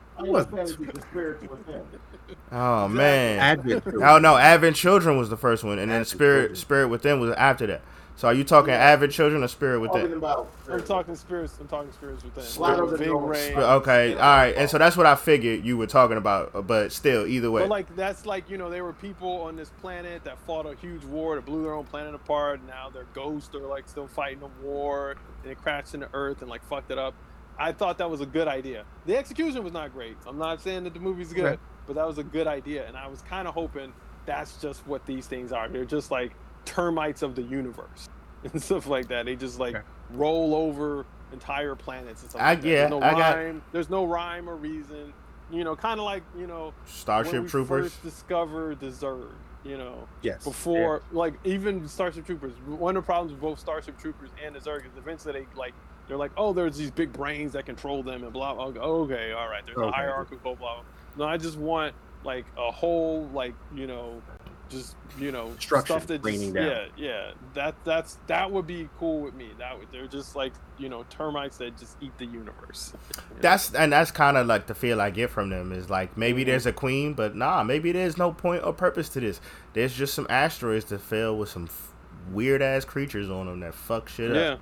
[2.53, 3.39] Oh man!
[3.39, 3.85] Advent.
[4.03, 7.67] Oh no, Advent Children was the first one, and then Spirit Spirit Within was after
[7.67, 7.83] that.
[8.17, 8.79] So are you talking yeah.
[8.79, 10.15] Advent Children or Spirit Within?
[10.15, 11.59] About, I'm talking spirits.
[11.61, 12.45] I'm talking spirits within.
[12.45, 13.59] Spirit, big rain.
[13.59, 16.55] Okay, all right, and so that's what I figured you were talking about.
[16.55, 17.63] Uh, but still, either way.
[17.63, 20.75] But like that's like you know there were people on this planet that fought a
[20.77, 22.61] huge war that blew their own planet apart.
[22.61, 26.41] And now their ghosts are like still fighting a war, and it crashed into Earth
[26.41, 27.15] and like fucked it up.
[27.59, 28.85] I thought that was a good idea.
[29.07, 30.17] The execution was not great.
[30.27, 31.61] I'm not saying that the movie's good, right.
[31.87, 33.93] but that was a good idea, and I was kind of hoping
[34.27, 35.69] that's just what these things are.
[35.69, 36.33] They're just like
[36.65, 38.09] termites of the universe
[38.45, 39.27] and stuff like that.
[39.27, 39.85] They just like okay.
[40.11, 42.43] roll over entire planets and stuff.
[42.43, 43.59] I, like yeah, there's no I rhyme.
[43.59, 43.73] Got...
[43.73, 45.13] There's no rhyme or reason.
[45.51, 47.93] You know, kind of like you know, Starship Troopers.
[47.93, 49.31] First discovered the Zerg.
[49.65, 50.45] You know, yes.
[50.45, 51.19] Before, yeah.
[51.19, 54.87] like even Starship Troopers, one of the problems with both Starship Troopers and the Zerg
[54.87, 55.75] is eventually they like
[56.09, 58.55] they're like, oh, there's these big brains that control them and blah.
[58.55, 58.67] blah.
[58.67, 59.65] Okay, all right.
[59.65, 59.89] There's okay.
[59.89, 60.83] a hierarchy, blah blah.
[61.17, 64.21] No, I just want like a whole like you know
[64.69, 69.35] just you know stuff that just, yeah yeah that that's that would be cool with
[69.35, 72.93] me that would they're just like you know termites that just eat the universe
[73.41, 76.43] that's and that's kind of like the feel i get from them is like maybe
[76.43, 76.51] mm-hmm.
[76.51, 79.41] there's a queen but nah maybe there's no point or purpose to this
[79.75, 81.93] there's just some asteroids that fell with some f-
[82.33, 84.37] weird ass creatures on them that fuck shit up.
[84.37, 84.53] yeah.
[84.55, 84.61] up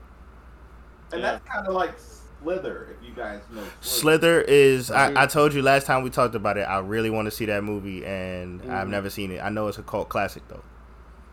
[1.14, 1.32] and yeah.
[1.32, 1.94] that's kind of like
[2.42, 3.62] Slither, if you guys know.
[3.80, 4.90] Slither, Slither is.
[4.90, 6.62] I, I, told you last time we talked about it.
[6.62, 9.38] I really want to see that movie, and mm I've never seen it.
[9.38, 10.62] I know it's a cult classic though.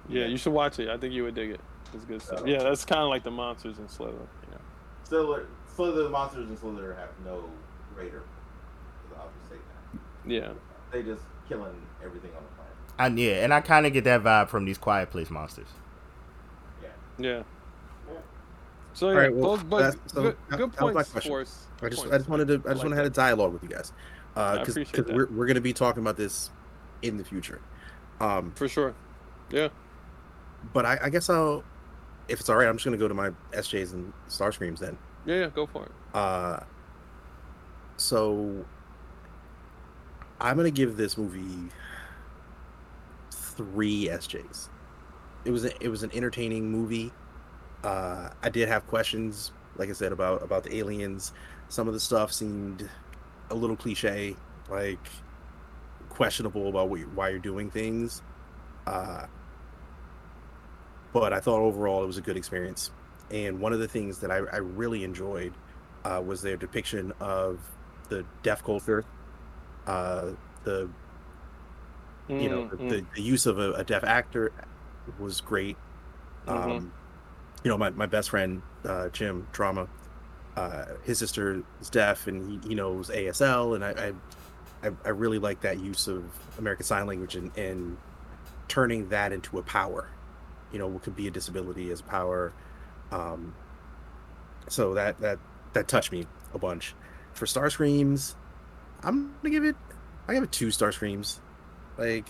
[0.07, 0.89] Yeah, you should watch it.
[0.89, 1.59] I think you would dig it.
[1.93, 2.43] It's good stuff.
[2.45, 4.13] Yeah, that's kind of like the monsters in Slither.
[4.49, 4.57] Yeah.
[5.03, 7.43] Slither, Slither, the monsters in Slither have no
[7.95, 8.23] raider.
[9.17, 10.31] I'll just say that.
[10.31, 10.53] Yeah.
[10.91, 12.73] They just killing everything on the planet.
[12.99, 15.67] And yeah, and I kind of get that vibe from these Quiet Place monsters.
[16.81, 16.89] Yeah.
[17.17, 17.43] Yeah.
[18.93, 21.67] So yeah, right, well, those, so good, good points for us.
[21.81, 23.63] I just, I just wanted to, I just like want to have a dialogue with
[23.63, 23.93] you guys,
[24.33, 26.51] because uh, we're we're going to be talking about this
[27.01, 27.61] in the future.
[28.19, 28.93] Um, for sure.
[29.49, 29.69] Yeah.
[30.73, 31.63] But I, I guess I'll,
[32.27, 34.79] if it's all right, I'm just going to go to my SJs and Star Screams
[34.79, 34.97] then.
[35.25, 35.91] Yeah, yeah, go for it.
[36.13, 36.59] Uh.
[37.97, 38.65] So.
[40.43, 41.69] I'm gonna give this movie
[43.29, 44.69] three SJs.
[45.45, 47.11] It was a, it was an entertaining movie.
[47.83, 51.33] Uh, I did have questions, like I said, about about the aliens.
[51.69, 52.89] Some of the stuff seemed
[53.49, 54.35] a little cliche,
[54.69, 54.99] like
[56.09, 58.21] questionable about what, why you're doing things.
[58.85, 59.25] Uh,
[61.13, 62.91] but I thought overall it was a good experience.
[63.29, 65.53] And one of the things that I, I really enjoyed
[66.03, 67.59] uh, was their depiction of
[68.09, 69.05] the deaf culture,
[69.87, 70.31] uh,
[70.63, 70.89] the
[72.27, 72.87] you know mm-hmm.
[72.87, 74.51] the, the, use of a, a, deaf actor
[75.19, 75.77] was great.
[76.45, 76.71] Mm-hmm.
[76.71, 76.93] Um,
[77.63, 79.87] you know, my, my best friend, uh, Jim Drama,
[80.55, 83.75] uh, his sister is deaf and he, he knows ASL.
[83.75, 84.13] And I,
[84.83, 86.23] I, I really like that use of
[86.57, 87.97] American Sign Language and, and
[88.67, 90.09] turning that into a power,
[90.71, 92.51] you know, what could be a disability as power.
[93.11, 93.53] Um,
[94.67, 95.39] so that, that,
[95.73, 96.95] that touched me a bunch.
[97.33, 98.35] For Star Screams,
[99.03, 99.75] I'm gonna give it,
[100.27, 101.39] I give it two Star Screams.
[101.97, 102.25] Like,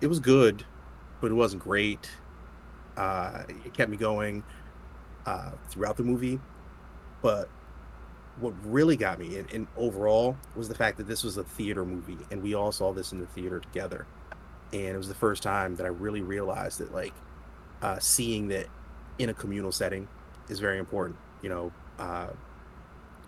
[0.00, 0.64] it was good,
[1.20, 2.10] but it wasn't great
[2.96, 4.42] uh, it kept me going
[5.26, 6.40] uh, throughout the movie.
[7.22, 7.48] But
[8.38, 11.84] what really got me, and, and overall, was the fact that this was a theater
[11.84, 14.06] movie, and we all saw this in the theater together.
[14.72, 17.14] And it was the first time that I really realized that, like,
[17.82, 18.66] uh, seeing that
[19.18, 20.08] in a communal setting
[20.48, 21.16] is very important.
[21.42, 22.28] You know, uh,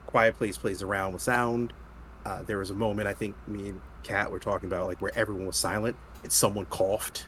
[0.07, 1.73] Quiet Place plays around with sound.
[2.25, 5.13] Uh, there was a moment I think me and Kat were talking about, like, where
[5.17, 7.27] everyone was silent and someone coughed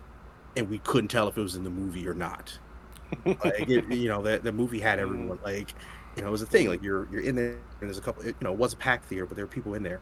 [0.56, 2.58] and we couldn't tell if it was in the movie or not.
[3.24, 5.44] like it, you know, the the movie had everyone mm.
[5.44, 5.74] like,
[6.16, 6.68] you know, it was a thing.
[6.68, 8.24] Like you're you're in there, and there's a couple.
[8.24, 10.00] You know, it was a packed theater, but there were people in there.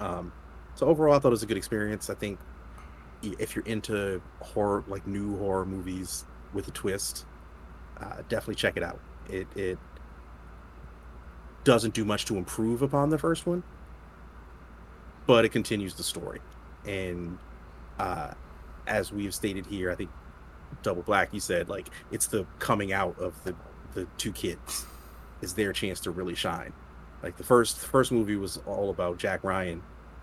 [0.00, 0.32] Um,
[0.74, 2.10] so overall, I thought it was a good experience.
[2.10, 2.38] I think
[3.22, 7.24] if you're into horror, like new horror movies with a twist,
[8.00, 9.00] uh, definitely check it out.
[9.28, 9.78] It it
[11.64, 13.62] doesn't do much to improve upon the first one,
[15.26, 16.40] but it continues the story.
[16.84, 17.38] And
[17.98, 18.34] uh,
[18.86, 20.10] as we've stated here, I think
[20.82, 23.54] Double Black, you said like it's the coming out of the
[23.94, 24.86] the two kids
[25.40, 26.72] is their chance to really shine.
[27.22, 29.82] Like the first first movie was all about Jack Ryan.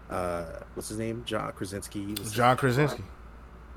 [0.10, 0.46] Uh,
[0.76, 1.24] what's his name?
[1.26, 2.14] John Krasinski.
[2.32, 3.04] John Krasinski.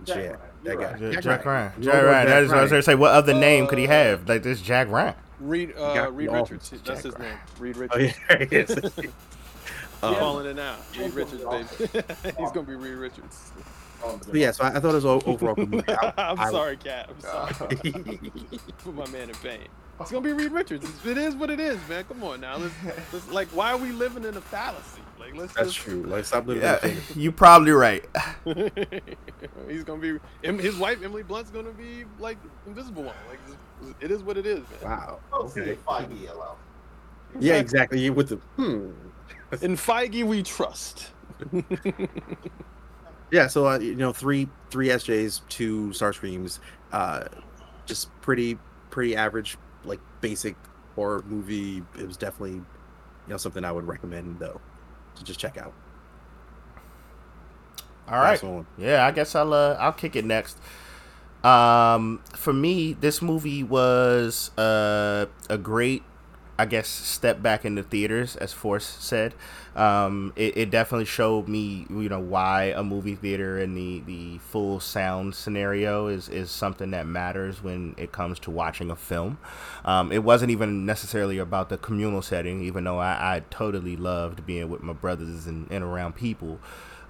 [0.05, 1.12] Jack, yeah, that guy.
[1.12, 1.72] Jack, Jack Ryan.
[1.83, 2.27] Jack, Jack Ryan.
[2.27, 2.94] That is what I was going to say.
[2.94, 4.29] What other name could he have?
[4.29, 5.14] Like this Jack Ryan.
[5.40, 6.72] Reed uh, Reed Richards.
[6.85, 7.37] That's his name.
[7.59, 8.14] Reed Richards.
[8.31, 9.11] Oh, yeah.
[10.03, 10.77] I'm um, calling it now.
[10.99, 12.05] Reed Richards, baby.
[12.38, 13.53] He's gonna be Reed Richards.
[14.27, 15.85] But yeah, so I, I thought it was overall good movie.
[15.88, 17.11] I, I'm I, sorry, Cat.
[17.11, 17.77] I'm sorry.
[18.79, 19.69] Put my man in pain.
[20.01, 20.87] It's gonna be Reed Richards.
[21.07, 22.05] It is what it is, man.
[22.05, 22.59] Come on now.
[22.59, 22.75] Let's,
[23.12, 25.01] let's like, why are we living in a fallacy?
[25.19, 25.55] Like, let's.
[25.55, 25.79] That's just...
[25.79, 26.03] true.
[26.03, 26.62] Like, stop living.
[26.62, 28.05] Yeah, you probably right.
[29.69, 30.19] He's gonna be.
[30.42, 33.14] His wife Emily Blunt's gonna be like Invisible One.
[33.29, 34.90] Like, it is what it is, man.
[34.90, 35.21] Wow.
[35.33, 35.79] Okay.
[35.87, 36.57] Feige allow.
[37.40, 38.09] Yeah, exactly.
[38.11, 38.90] With the hmm.
[39.62, 41.11] In Feige, we trust.
[43.30, 43.46] Yeah.
[43.46, 46.60] So uh, you know, three three SJs, two Star Screams.
[46.92, 47.24] Uh,
[47.86, 48.58] just pretty
[48.90, 50.56] pretty average, like basic
[50.94, 51.82] horror movie.
[51.98, 52.64] It was definitely you
[53.28, 54.60] know something I would recommend though
[55.16, 55.72] to just check out.
[58.08, 58.40] All right.
[58.78, 60.58] Yeah, I guess I'll uh, I'll kick it next.
[61.42, 66.02] Um, for me, this movie was uh, a great,
[66.59, 69.35] I guess, step back into theaters, as Force said.
[69.75, 74.38] Um, it, it, definitely showed me, you know, why a movie theater and the, the
[74.38, 79.37] full sound scenario is, is something that matters when it comes to watching a film.
[79.85, 84.47] Um, it wasn't even necessarily about the communal setting, even though I, I totally loved
[84.47, 86.59] being with my brothers and, and around people.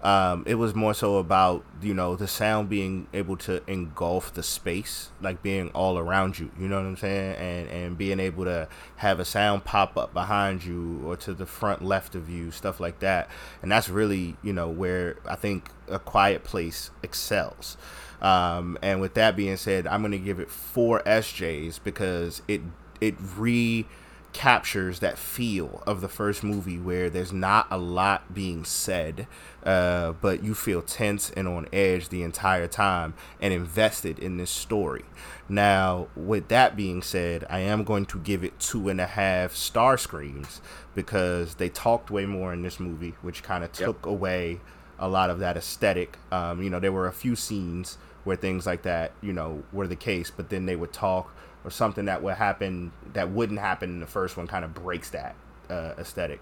[0.03, 4.43] Um, it was more so about you know the sound being able to engulf the
[4.43, 6.51] space, like being all around you.
[6.59, 10.13] You know what I'm saying, and and being able to have a sound pop up
[10.13, 13.29] behind you or to the front left of you, stuff like that.
[13.63, 17.77] And that's really you know where I think a quiet place excels.
[18.21, 22.61] Um, and with that being said, I'm gonna give it four SJs because it
[23.01, 23.87] it re
[24.37, 29.27] captures that feel of the first movie where there's not a lot being said,
[29.65, 34.51] uh, but you feel tense and on edge the entire time and invested in this
[34.51, 35.07] story.
[35.49, 39.55] Now, with that being said, I am going to give it two and a half
[39.55, 40.61] star screens
[40.95, 44.07] because they talked way more in this movie, which kind of took yep.
[44.07, 44.61] away
[44.99, 46.19] a lot of that aesthetic.
[46.31, 49.87] Um, you know, there were a few scenes where things like that, you know, were
[49.87, 51.35] the case, but then they would talk
[51.67, 55.11] or something that would happen that wouldn't happen in the first one kind of breaks
[55.11, 55.35] that
[55.69, 56.41] uh, aesthetic.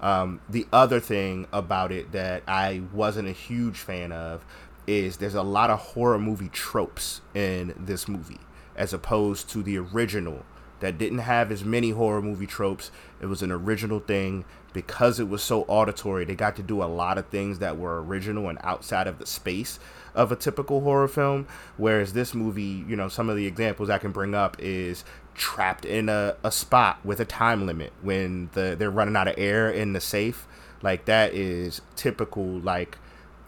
[0.00, 4.44] Um, the other thing about it that I wasn't a huge fan of
[4.86, 8.38] is there's a lot of horror movie tropes in this movie
[8.76, 10.44] as opposed to the original
[10.80, 12.90] that didn't have as many horror movie tropes.
[13.22, 16.26] It was an original thing because it was so auditory.
[16.26, 19.24] They got to do a lot of things that were original and outside of the
[19.24, 19.78] space
[20.16, 21.46] of a typical horror film.
[21.76, 25.04] Whereas this movie, you know, some of the examples I can bring up is
[25.34, 29.34] trapped in a, a spot with a time limit when the they're running out of
[29.38, 30.48] air in the safe.
[30.82, 32.98] Like that is typical like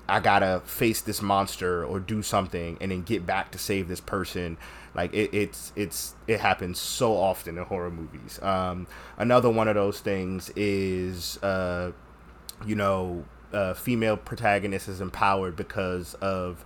[0.08, 4.00] I gotta face this monster or do something and then get back to save this
[4.00, 4.56] person.
[4.94, 8.40] Like it, it's it's it happens so often in horror movies.
[8.42, 11.92] Um, another one of those things is uh,
[12.66, 16.64] you know uh, female protagonist is empowered because of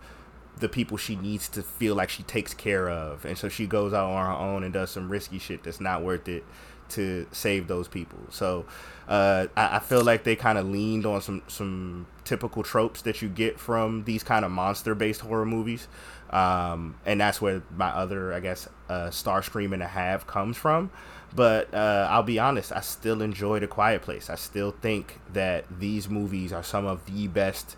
[0.59, 3.93] the people she needs to feel like she takes care of, and so she goes
[3.93, 6.45] out on her own and does some risky shit that's not worth it
[6.93, 8.19] to save those people.
[8.31, 8.67] So
[9.09, 13.23] uh, I, I, feel like they kind of leaned on some some typical tropes that
[13.23, 15.89] you get from these kind of monster based horror movies,
[16.31, 20.91] um, and that's where my other I guess uh, Starscream and a half comes from.
[21.35, 24.29] But uh, I'll be honest, I still enjoy The Quiet Place.
[24.29, 27.77] I still think that these movies are some of the best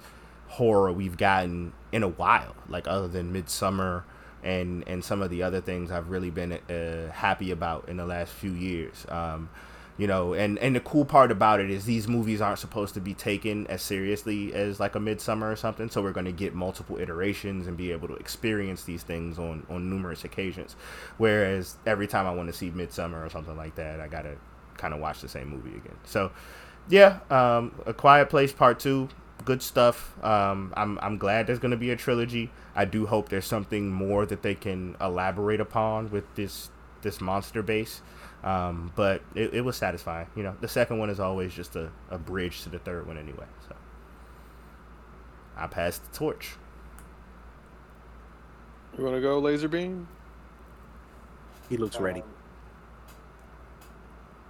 [0.49, 2.57] horror we've gotten in a while.
[2.69, 4.03] Like other than Midsommar
[4.43, 8.07] and and some of the other things I've really been uh, happy about in the
[8.07, 9.07] last few years.
[9.09, 9.49] Um,
[9.97, 13.01] you know and and the cool part about it is these movies aren't supposed to
[13.01, 16.55] be taken as seriously as like a Midsommar or something so we're going to get
[16.55, 20.75] multiple iterations and be able to experience these things on on numerous occasions.
[21.19, 24.37] Whereas every time i want to see Midsommar or something like that i gotta
[24.77, 25.97] kind of watch the same movie again.
[26.05, 26.33] So
[26.89, 29.09] yeah um a quiet place part two
[29.45, 30.13] good stuff.
[30.25, 32.51] Um i'm i'm glad there's going to be a trilogy.
[32.75, 36.71] I do hope there's something more that they can elaborate upon with this
[37.03, 38.01] this monster base
[38.45, 40.27] um, but it, it, was satisfying.
[40.37, 43.17] You know, the second one is always just a, a bridge to the third one
[43.17, 43.47] anyway.
[43.67, 43.75] So
[45.57, 46.53] I passed the torch.
[48.99, 50.07] You want to go, Laser Beam?
[51.71, 52.21] He looks ready.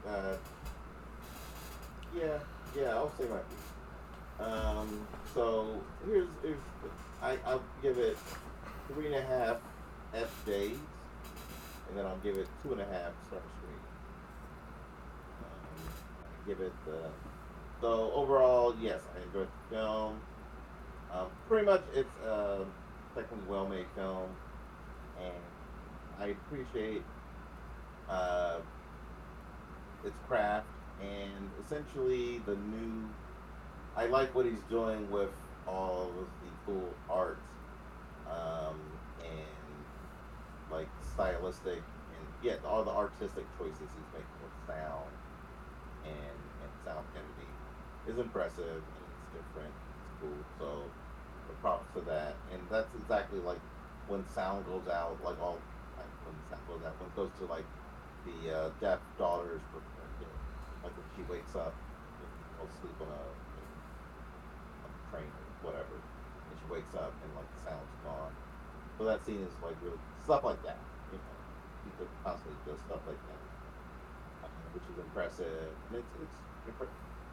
[0.07, 0.37] Um, uh,
[2.19, 2.39] yeah,
[2.77, 4.47] yeah, I'll say my piece.
[4.47, 6.57] Um, so here's, if
[7.23, 8.19] I, I'll give it
[8.89, 9.57] three and a half
[10.13, 10.77] SJs,
[11.89, 13.84] and then I'll give it two and a half Star Screen.
[16.47, 17.11] Give it the.
[17.81, 20.21] So overall, yes, I enjoyed the film.
[21.11, 22.67] Um, pretty much, it's a
[23.15, 24.31] technically well-made film,
[25.17, 25.45] and
[26.19, 27.05] I appreciate
[28.09, 28.61] uh,
[30.03, 30.69] its craft
[31.01, 33.09] and essentially the new.
[33.97, 35.31] I like what he's doing with
[35.67, 37.39] all of the cool art
[38.27, 38.81] um,
[39.19, 39.87] and
[40.71, 41.85] like stylistic
[42.17, 45.13] and yeah, all the artistic choices he's making with sound
[46.05, 46.34] and
[46.85, 47.53] and sound editing
[48.07, 49.75] is impressive and it's different.
[50.05, 50.45] It's cool.
[50.59, 50.93] So
[51.61, 53.61] props for that, and that's exactly like
[54.07, 55.61] when sound goes out, like all
[55.97, 57.67] like when sound goes out, when it goes to like
[58.25, 59.63] the uh, deaf daughter's,
[60.21, 60.27] you
[60.83, 61.75] like when she wakes up,
[62.21, 62.27] you
[62.59, 63.25] know, sleep on a,
[64.85, 66.05] a train or whatever,
[66.51, 68.33] and she wakes up and like the sound's gone.
[68.99, 71.37] So that scene is like really stuff like that, you know.
[71.85, 73.43] He could constantly do stuff like that,
[74.45, 75.77] uh, which is impressive.
[75.89, 76.37] And it's it's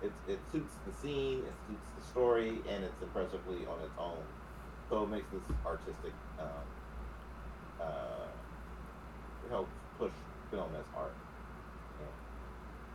[0.01, 4.27] it, it suits the scene, it suits the story, and it's impressively on its own.
[4.89, 6.67] So it makes this artistic um,
[7.79, 8.27] uh,
[9.49, 10.13] helps push
[10.51, 11.17] film as art.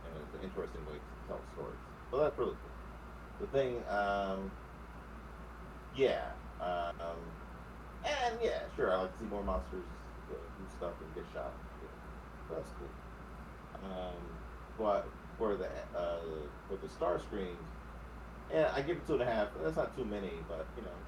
[0.03, 1.79] And it's an interesting way to tell stories.
[2.11, 2.75] So that's really cool.
[3.39, 4.51] The thing, um,
[5.93, 7.33] yeah, um,
[8.03, 9.87] and yeah, sure, I like to see more monsters
[10.29, 11.57] uh, do stuff and get shot.
[11.81, 11.87] Yeah,
[12.49, 12.93] that's cool.
[13.83, 14.39] Um,
[14.77, 16.19] but for the uh,
[16.67, 17.69] for the star screens,
[18.51, 19.49] yeah, I give it two and a half.
[19.61, 21.07] That's not too many, but you know,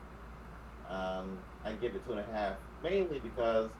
[0.90, 3.72] um, I give it two and a half mainly because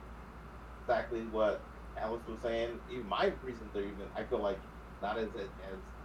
[0.82, 2.80] exactly what Alex was saying.
[2.88, 4.62] Even my reasons are even I feel like
[5.02, 5.50] not as as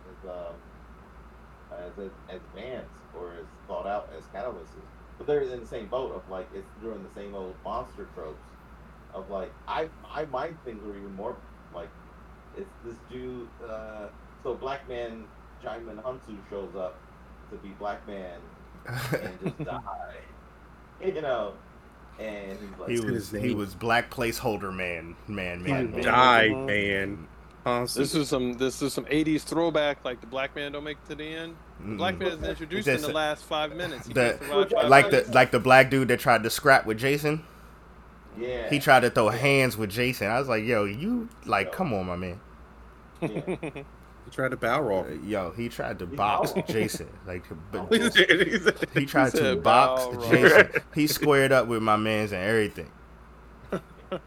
[0.10, 0.62] as um,
[1.72, 5.90] as, as advanced or as thought out as Catalyst is, but they're in the same
[5.90, 8.48] boat of like it's doing the same old monster tropes
[9.14, 11.92] of like I I my things are even more like
[12.54, 13.50] it's this dude.
[13.64, 14.10] Uh,
[14.46, 15.26] so Black Man
[15.64, 16.98] Djimon Hounsou shows up
[17.50, 18.40] to be Black Man
[18.88, 20.16] and just die.
[21.04, 21.54] You know,
[22.20, 26.04] and he's like, he was he was black placeholder man, man, man, man.
[26.04, 27.28] Die, man.
[27.96, 30.06] This is some this is some '80s throwback.
[30.06, 31.56] Like the black man don't make it to the end.
[31.84, 34.08] The black man is introduced in the last five minutes.
[34.08, 34.40] The,
[34.88, 37.44] like the like the black dude that tried to scrap with Jason.
[38.38, 38.70] Yeah.
[38.70, 40.28] He tried to throw hands with Jason.
[40.28, 42.40] I was like, yo, you like, come on, my man.
[43.22, 43.84] Yeah.
[44.26, 45.06] He tried to bow roll.
[45.06, 47.08] Uh, yo, he tried to box Jason.
[47.28, 47.94] Like, but
[48.94, 50.70] he tried he to box Jason.
[50.96, 52.92] He squared up with my man's and everything.
[53.72, 54.20] yeah,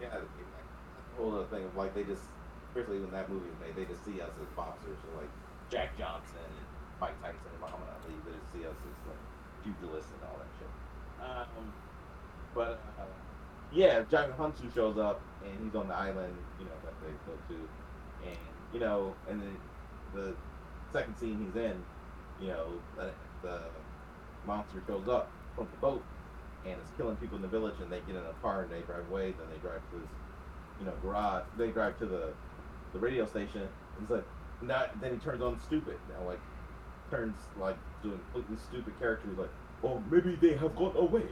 [0.00, 2.22] the whole other thing of like they just,
[2.68, 5.30] especially when that movie was made, they just see us as boxers, so like
[5.70, 6.66] Jack Johnson and
[7.00, 8.14] Mike Tyson and Muhammad Ali.
[8.24, 9.22] They just see us as like
[9.66, 10.70] pugilists and all that shit.
[11.26, 11.72] Um,
[12.54, 13.10] but uh,
[13.72, 17.34] yeah, Djimon Hounsou shows up and he's on the island, you know, that they go
[17.34, 17.83] to and
[18.74, 19.56] you know, and then
[20.14, 20.34] the
[20.92, 21.80] second scene he's in,
[22.40, 22.66] you know,
[22.96, 23.10] the,
[23.42, 23.60] the
[24.46, 26.04] monster shows up from the boat
[26.66, 28.80] and is killing people in the village, and they get in a car and they
[28.80, 29.32] drive away.
[29.32, 30.08] Then they drive to this,
[30.80, 31.44] you know, garage.
[31.56, 32.32] They drive to the
[32.92, 33.62] the radio station.
[33.62, 33.70] And
[34.00, 34.24] he's like,
[34.62, 35.00] not.
[35.00, 35.96] Then he turns on stupid.
[36.08, 36.40] Now, like,
[37.10, 39.28] turns like doing completely stupid character.
[39.28, 39.50] He's like,
[39.84, 41.26] oh, maybe they have gone away.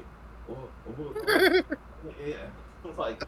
[0.51, 0.69] Oh.
[2.27, 2.35] yeah,
[2.85, 3.23] it's like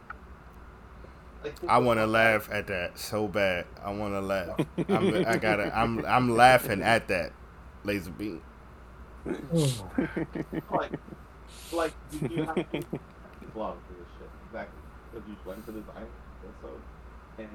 [1.68, 3.66] I want to laugh at that so bad.
[3.82, 4.59] I want to laugh.
[4.88, 5.76] I'm, I gotta.
[5.76, 6.05] I'm.
[6.05, 7.32] I'm laughing at that.
[7.84, 8.42] Laser beam.
[10.70, 10.92] like,
[11.72, 12.64] like you have to
[13.55, 16.11] vlog for this shit exactly because you went to this island
[16.61, 16.68] so
[17.38, 17.49] and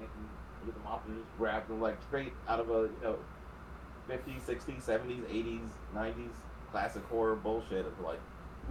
[0.00, 0.08] and
[0.64, 3.16] with the mop and just grabbed them like straight out of a you know
[4.08, 6.30] 50s, 60s, 70s, 80s, 90s
[6.70, 8.20] classic horror bullshit of like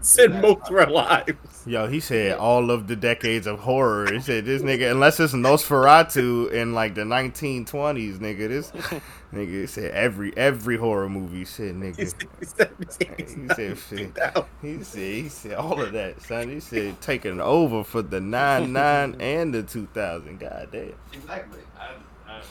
[0.01, 1.33] said most of our lives.
[1.65, 4.11] Yo, he said all of the decades of horror.
[4.11, 8.47] He said this nigga, unless it's Nosferatu in like the 1920s, nigga.
[8.47, 8.71] This
[9.33, 11.45] nigga said every every horror movie.
[11.45, 11.97] Said nigga.
[11.97, 12.71] He said, he said,
[14.61, 16.49] he said he said all of that, son.
[16.49, 20.39] He said taking over for the nine nine and the 2000.
[20.39, 20.93] God damn.
[21.13, 21.61] Exactly.
[21.79, 21.93] I,
[22.27, 22.41] I,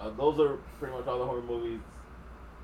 [0.00, 1.80] uh, those are pretty much all the horror movies.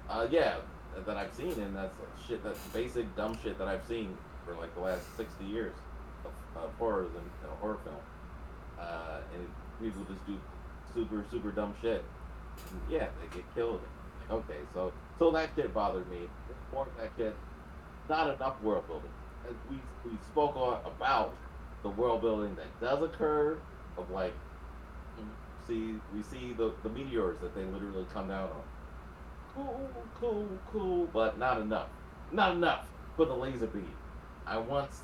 [0.09, 0.57] Uh, yeah,
[1.05, 1.93] that I've seen, and that's
[2.29, 2.45] shit.
[2.45, 4.17] That's basic dumb shit that I've seen
[4.47, 5.75] for like the last 60 years
[6.25, 7.97] of, of horrors and you know, horror film.
[8.79, 9.47] Uh, and
[9.83, 10.39] people just do
[10.95, 12.05] super, super dumb shit.
[12.71, 13.81] And yeah, they get killed.
[14.31, 16.29] Like, okay, so so that shit bothered me.
[16.73, 17.35] More that shit.
[18.09, 19.11] Not enough world building.
[19.71, 21.35] we we spoke on about
[21.83, 23.59] the world building that does occur
[23.99, 24.33] of like
[25.67, 28.63] see we see the, the meteors that they literally come down on.
[29.55, 29.91] Cool,
[30.21, 31.89] cool, cool, but not enough.
[32.33, 32.87] Not enough
[33.17, 33.91] for the laser beam.
[34.47, 35.01] I once,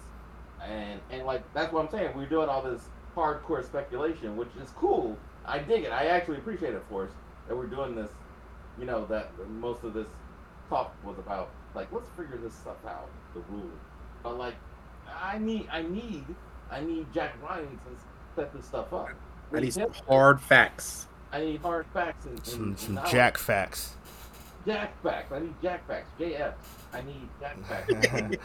[0.65, 2.17] and and like that's what I'm saying.
[2.17, 2.83] We're doing all this
[3.17, 5.17] hardcore speculation, which is cool.
[5.45, 5.93] I dig it.
[5.93, 7.11] I actually appreciate it for us
[7.49, 8.11] that we're doing this.
[8.79, 10.07] You know that most of this
[10.69, 13.71] talk was about like let's figure this stuff out, the rules.
[14.23, 14.55] But like
[15.09, 16.25] I need I need
[16.71, 19.09] I need Jack Ryan to set this stuff up.
[19.53, 21.07] I need some hard facts.
[21.33, 23.95] I need hard facts and, and Some some Jack facts.
[24.67, 25.33] Jack facts.
[25.33, 26.09] I need Jack facts.
[26.19, 26.55] JF.
[26.93, 28.37] I need Jack facts.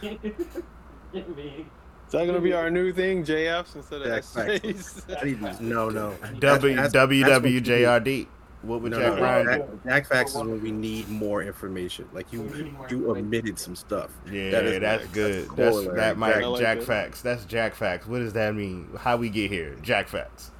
[0.00, 0.12] Give
[1.36, 1.66] me.
[2.06, 4.60] Is that gonna be our new thing, JFs instead of Jack facts.
[5.06, 5.20] SJs?
[5.20, 6.14] I need these- no, no.
[6.40, 6.76] W.
[6.76, 8.26] WWJRD.
[8.62, 9.68] What would No, Jack no, Ryan Jack.
[9.84, 12.08] Jack facts is when we need more information.
[12.12, 14.10] Like you, you omitted some stuff.
[14.30, 15.12] Yeah, That is that's nice.
[15.12, 15.48] good.
[15.56, 16.84] That's That's that might I like Jack it.
[16.84, 17.22] facts.
[17.22, 18.06] That's Jack facts.
[18.06, 18.88] What does that mean?
[18.98, 19.74] How we get here?
[19.82, 20.52] Jack facts.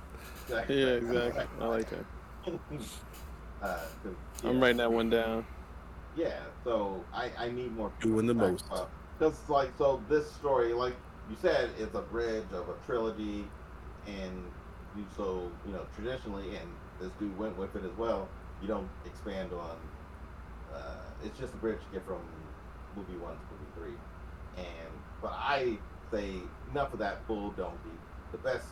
[0.49, 1.05] Jack Yeah, facts.
[1.05, 1.45] exactly.
[1.61, 2.05] I like that.
[3.63, 5.47] Uh, 'cause, I'm writing that one down.
[6.15, 8.65] Yeah, so I, I need more Doing the most.
[9.19, 10.97] Because like so this story, like
[11.31, 13.47] you said, is a bridge of a trilogy,
[14.07, 14.53] and
[14.97, 16.69] you so you know traditionally, and
[17.01, 18.29] this dude went with it as well.
[18.61, 19.77] You don't expand on.
[20.73, 22.21] Uh, it's just a bridge to get from
[22.97, 23.97] movie one to movie three,
[24.57, 24.91] and
[25.21, 25.79] but I
[26.11, 28.01] say enough of that bull donkey.
[28.33, 28.67] The best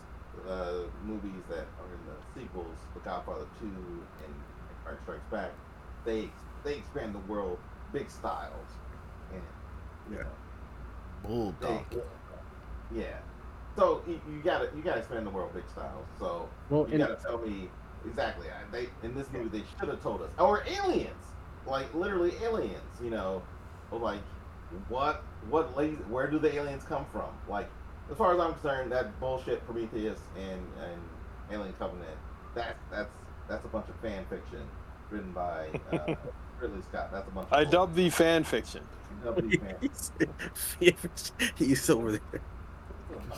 [0.48, 4.34] uh, movies that are in the sequels, The Godfather Two and
[4.70, 5.52] Empire Strikes Back,
[6.04, 6.32] they
[6.62, 8.78] they expand the world big styles,
[9.30, 9.42] and
[10.06, 10.22] you Yeah.
[10.24, 10.38] know,
[11.22, 11.86] Bull they-
[12.88, 13.20] yeah.
[13.76, 16.08] So you, you gotta you gotta expand the world big styles.
[16.18, 17.72] So Well, you gotta tell me
[18.04, 18.48] exactly.
[18.70, 21.34] They in this movie they should have told us, or aliens,
[21.64, 23.00] like literally aliens.
[23.00, 23.48] You know,
[23.90, 24.24] like
[24.68, 27.40] what what laser, where do the aliens come from?
[27.46, 27.72] Like
[28.10, 32.20] as far as I'm concerned, that bullshit Prometheus and and Alien Covenant,
[32.54, 33.14] that that's
[33.48, 34.72] that's a bunch of fan fiction
[35.10, 36.08] written by uh,
[36.60, 37.10] Ridley Scott.
[37.12, 37.48] That's a bunch.
[37.48, 38.82] Of I dub dubbed the fan fiction.
[39.24, 39.76] Dubbed the fan.
[40.80, 42.40] he's, he's over there.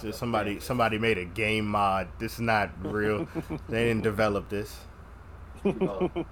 [0.00, 2.08] So somebody somebody made a game mod.
[2.18, 3.26] This is not real.
[3.68, 4.76] they didn't develop this.
[5.64, 6.24] You know, as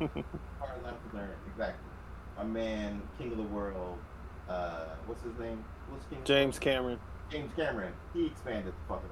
[0.59, 1.85] far as I'm concerned, exactly.
[2.37, 3.99] My man, King of the World.
[4.49, 5.65] Uh, what's his name?
[5.89, 6.19] What's King?
[6.19, 6.99] of the James Cameron.
[7.31, 7.93] James Cameron.
[8.13, 9.09] He expanded the fucking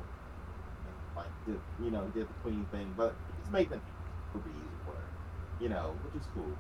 [1.18, 3.83] like did you know did the Queen thing, but he's made them
[4.33, 4.53] movies
[4.87, 5.09] or whatever,
[5.61, 6.53] you know, which is cool.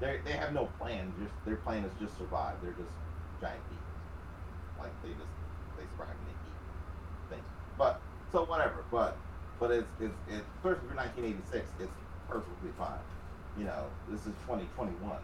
[0.00, 1.14] They they have no plan.
[1.18, 2.60] Just their plan is just survive.
[2.62, 2.92] They're just
[3.40, 3.92] giant beasts.
[4.78, 5.32] Like they just
[5.76, 6.58] they survive and they eat
[7.30, 7.48] things.
[7.76, 8.86] But so whatever.
[8.90, 9.22] But
[9.58, 11.74] but it's it's it's especially for 1986.
[11.78, 13.04] It's perfectly fine.
[13.54, 15.20] You know, this is 2021.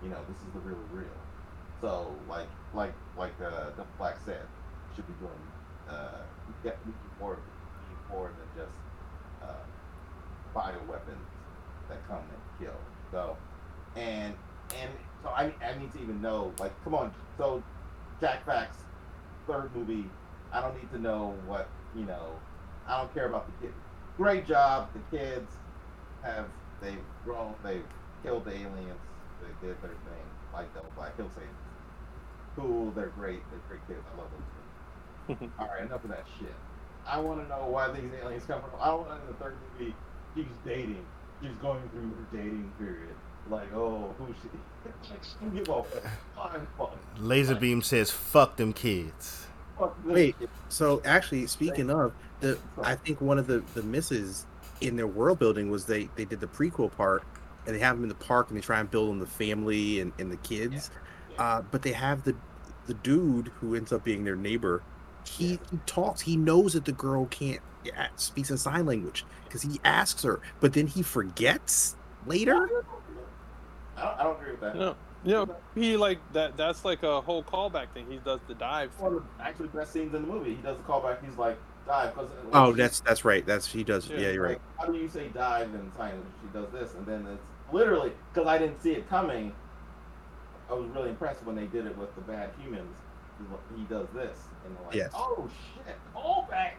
[0.00, 1.28] You know, this is the real real.
[1.80, 4.48] So like like like uh, the Black said,
[4.94, 5.52] should be doing
[5.88, 6.24] uh,
[6.62, 6.80] get
[7.18, 7.44] more
[8.08, 8.76] more than just
[9.42, 9.64] uh,
[10.54, 11.28] bio weapons
[11.88, 12.92] that come and kill.
[13.10, 13.38] So
[13.96, 14.34] and
[14.80, 14.90] and
[15.22, 17.62] so I I need to even know like come on so
[18.20, 18.78] Jack Facts
[19.46, 20.08] third movie
[20.52, 22.38] I don't need to know what you know
[22.86, 23.78] I don't care about the kids.
[24.16, 25.50] Great job the kids
[26.22, 26.46] have
[26.82, 27.84] they've grown they've
[28.22, 29.00] killed the aliens
[29.40, 31.64] they did their thing like the Black Hill Saints
[32.56, 32.90] cool.
[32.92, 33.40] They're great.
[33.50, 34.06] They're great kids.
[34.14, 35.52] I love them.
[35.58, 36.54] All right, enough of that shit.
[37.06, 38.70] I want to know why these aliens come from.
[38.80, 39.94] I want in the third movie.
[40.34, 41.04] She's dating.
[41.42, 43.14] She's going through her dating period.
[43.50, 44.48] Like, oh, who's she?
[45.10, 45.82] like, give a
[46.34, 46.96] fine fuck.
[47.18, 49.46] Laser Beam says, "Fuck them kids."
[49.78, 50.50] Fuck this Wait, shit.
[50.68, 54.46] so actually, speaking of the, I think one of the the misses
[54.80, 57.22] in their world building was they they did the prequel part,
[57.66, 60.00] and they have them in the park, and they try and build on the family
[60.00, 60.90] and, and the kids,
[61.38, 62.34] uh, but they have the
[62.86, 64.82] the dude who ends up being their neighbor.
[65.26, 65.56] He, Yeah.
[65.70, 66.20] he talks.
[66.22, 70.40] He knows that the girl can't yeah, speaks in sign language because he asks her,
[70.60, 72.84] but then he forgets later.
[73.96, 74.76] I don't, I don't agree with that.
[74.76, 76.56] No, you know, he like that.
[76.56, 78.06] That's like a whole callback thing.
[78.10, 78.90] He does the dive.
[78.98, 80.54] One of the actually best scenes in the movie.
[80.56, 81.24] He does the callback.
[81.24, 82.14] He's like, dive.
[82.14, 83.44] Cause, like, Oh, that's that's right.
[83.46, 84.08] That's he does.
[84.08, 84.18] Yeah.
[84.18, 84.60] Yeah, you're right.
[84.78, 86.26] How do you say dive in sign language?
[86.42, 89.52] She does this, and then it's literally because I didn't see it coming.
[90.70, 92.94] I was really impressed when they did it with the bad humans.
[93.76, 95.10] He does this, and they're like, Yes.
[95.14, 96.72] "Oh shit, callback!"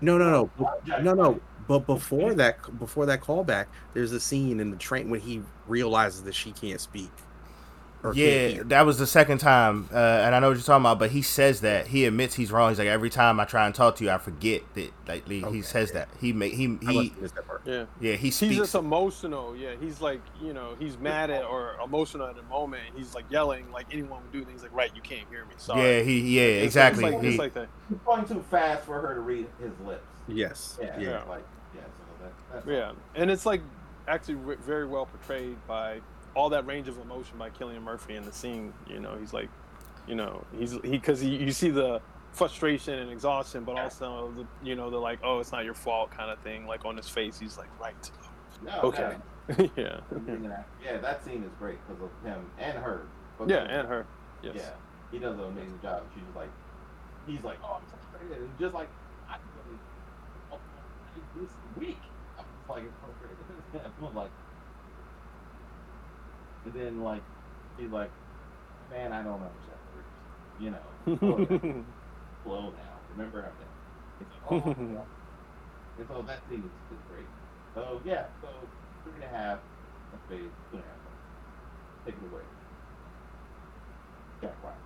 [0.00, 1.40] No, no, no, oh, no, no.
[1.68, 1.86] White.
[1.86, 6.22] But before that, before that callback, there's a scene in the train when he realizes
[6.24, 7.10] that she can't speak.
[8.14, 11.00] yeah, that was the second time, uh, and I know what you're talking about.
[11.00, 12.70] But he says that he admits he's wrong.
[12.70, 14.92] He's like, every time I try and talk to you, I forget that.
[15.08, 16.00] Like he okay, says yeah.
[16.00, 17.12] that he make he he.
[17.64, 18.14] Yeah, yeah.
[18.14, 18.50] He speaks.
[18.50, 19.56] He's just emotional.
[19.56, 22.84] Yeah, he's like you know he's mad at or emotional at the moment.
[22.96, 24.44] He's like yelling like anyone would do.
[24.44, 25.54] Things like right, you can't hear me.
[25.58, 25.82] Sorry.
[25.82, 27.04] Yeah, he yeah it's, exactly.
[27.04, 27.68] It's like, he, it's like that.
[27.88, 30.06] He's going too fast for her to read his lips.
[30.28, 30.78] Yes.
[30.80, 31.00] Yeah.
[31.00, 31.22] Yeah.
[31.28, 31.40] Like yeah.
[31.40, 31.57] So
[32.52, 33.62] that, yeah, and it's like
[34.06, 36.00] actually very well portrayed by
[36.34, 38.72] all that range of emotion by Cillian Murphy in the scene.
[38.88, 39.48] You know, he's like,
[40.06, 42.00] you know, he's he because you see the
[42.32, 46.10] frustration and exhaustion, but also the, you know the like, oh, it's not your fault
[46.10, 46.66] kind of thing.
[46.66, 48.10] Like on his face, he's like, right.
[48.64, 49.16] No, okay.
[49.76, 50.00] yeah.
[50.84, 53.02] yeah, that scene is great because of him and her.
[53.46, 54.06] Yeah, and her.
[54.42, 54.54] Yes.
[54.56, 54.70] Yeah,
[55.10, 56.02] he does an amazing job.
[56.14, 56.50] She's like,
[57.26, 58.88] he's like, oh, I'm frustrated, and just like,
[59.28, 59.78] I really,
[60.52, 60.58] oh,
[61.40, 61.98] this week,
[63.74, 64.30] Like, I'm like,
[66.64, 67.22] and then like
[67.78, 68.10] he's like,
[68.90, 70.08] man, I don't understand words.
[70.58, 71.86] You know, down.
[72.44, 72.98] slow down.
[73.12, 73.68] Remember everything.
[74.20, 74.70] It's like, oh,
[75.98, 77.26] and so that scene is, is great.
[77.74, 78.48] So yeah, so
[79.04, 79.58] three and a half.
[80.12, 82.04] Let's say two and a half.
[82.06, 82.42] Take it away.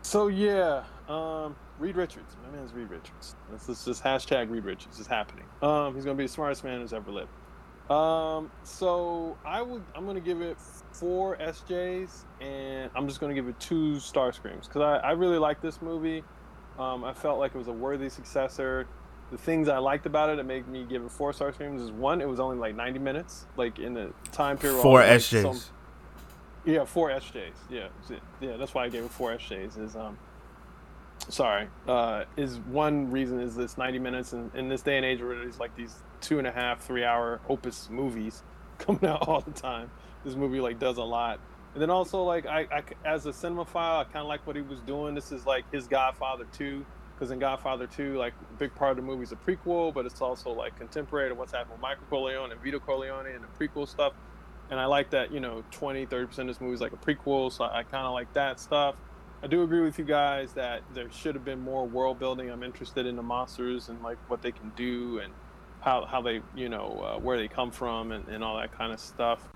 [0.03, 2.37] So yeah, um, Reed Richards.
[2.45, 3.35] My man's Reed Richards.
[3.51, 5.45] This is just hashtag Reed Richards is happening.
[5.63, 7.31] Um, he's gonna be the smartest man who's ever lived.
[7.91, 10.57] Um, so I would I'm gonna give it
[10.93, 15.39] four SJs, and I'm just gonna give it two star screams because I, I really
[15.39, 16.23] like this movie.
[16.79, 18.87] Um, I felt like it was a worthy successor.
[19.31, 21.91] The things I liked about it that made me give it four star screams is
[21.91, 24.81] one, it was only like 90 minutes, like in the time period.
[24.81, 25.43] Four SJs.
[25.43, 25.61] Some,
[26.65, 27.53] yeah, four SJs.
[27.71, 27.89] Yeah,
[28.41, 29.83] yeah, that's why I gave it four SJs.
[29.83, 30.19] Is um,
[31.29, 35.21] sorry, uh, is one reason is this 90 minutes, and in this day and age
[35.21, 38.43] where there's like these two and a half, three hour opus movies
[38.79, 39.91] coming out all the time
[40.25, 41.41] this movie like does a lot.
[41.75, 44.63] And then also like I, I as a cinemaphile, I kind of like what he
[44.63, 45.15] was doing.
[45.15, 48.97] This is like his Godfather 2 because in Godfather 2, like a big part of
[48.97, 52.05] the movie is a prequel, but it's also like contemporary to what's happening with Michael
[52.11, 54.13] Corleone and Vito Corleone and the prequel stuff.
[54.71, 57.53] And I like that, you know, 20, 30% of this movie is like a prequel,
[57.53, 58.95] so I kind of like that stuff.
[59.43, 62.51] I do agree with you guys that there should have been more world building.
[62.51, 65.33] I'm interested in the monsters and like what they can do and
[65.83, 68.93] how, how they, you know, uh, where they come from and, and all that kind
[68.93, 69.49] of stuff.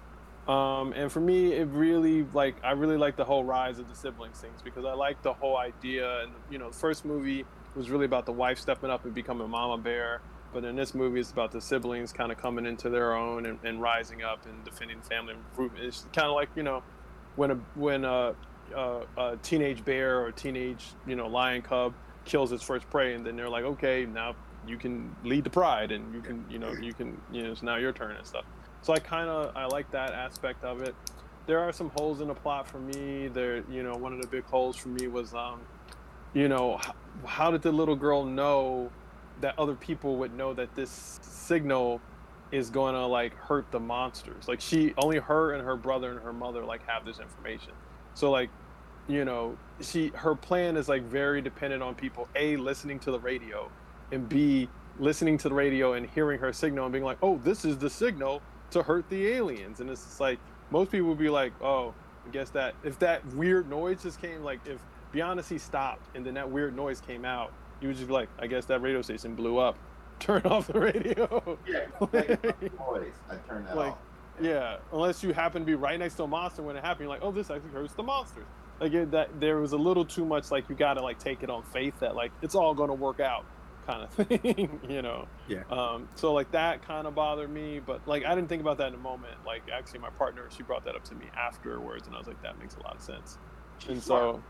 [0.49, 3.97] Um, and for me, it really like I really like the whole rise of the
[3.97, 6.23] siblings things because I like the whole idea.
[6.23, 9.49] And you know, the first movie was really about the wife stepping up and becoming
[9.51, 10.21] mama bear,
[10.53, 13.59] but in this movie, it's about the siblings kind of coming into their own and,
[13.65, 15.35] and rising up and defending family.
[15.79, 16.83] It's kind of like you know,
[17.35, 18.35] when a when a,
[18.75, 21.93] a, a teenage bear or teenage you know lion cub
[22.25, 24.37] kills its first prey, and then they're like, okay, now
[24.67, 27.63] you can lead the pride, and you can you know you can you know it's
[27.63, 28.45] now your turn and stuff.
[28.83, 30.95] So I kind of I like that aspect of it.
[31.47, 33.29] There are some holes in the plot for me.
[33.29, 35.61] There, you know, one of the big holes for me was, um,
[36.35, 36.95] you know, how,
[37.25, 38.91] how did the little girl know
[39.41, 42.01] that other people would know that this signal
[42.51, 44.49] is going to like hurt the monsters?
[44.49, 47.73] Like she, only her and her brother and her mother like have this information.
[48.15, 48.51] So like,
[49.09, 53.21] you know, she her plan is like very dependent on people a listening to the
[53.21, 53.71] radio,
[54.13, 57.65] and b listening to the radio and hearing her signal and being like, oh, this
[57.65, 59.81] is the signal to hurt the aliens.
[59.81, 60.39] And it's just like
[60.71, 61.95] most people would be like, oh,
[62.27, 64.81] I guess that if that weird noise just came, like if
[65.13, 68.47] Beyonce stopped and then that weird noise came out, you would just be like, I
[68.47, 69.77] guess that radio station blew up.
[70.19, 71.59] Turn off the radio.
[71.69, 72.43] Yeah, like,
[72.79, 73.13] noise.
[73.29, 73.99] I turn that like, off.
[74.41, 77.11] Yeah, unless you happen to be right next to a monster when it happened, you're
[77.11, 78.47] like, oh, this actually hurts the monsters.
[78.81, 80.51] Like it, that, there was a little too much.
[80.51, 82.95] Like you got to like take it on faith that like it's all going to
[82.95, 83.45] work out
[83.87, 85.27] kind of thing, you know.
[85.49, 85.63] Yeah.
[85.71, 88.89] Um, so like that kind of bothered me, but like I didn't think about that
[88.89, 89.35] in a moment.
[89.47, 92.43] Like actually, my partner she brought that up to me afterwards, and I was like,
[92.43, 93.39] that makes a lot of sense.
[93.79, 94.37] She's and smart.
[94.37, 94.43] so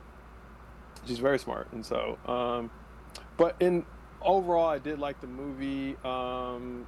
[1.06, 2.70] she's very smart, and so, um,
[3.36, 3.84] but in
[4.22, 5.96] overall, I did like the movie.
[6.04, 6.86] Um,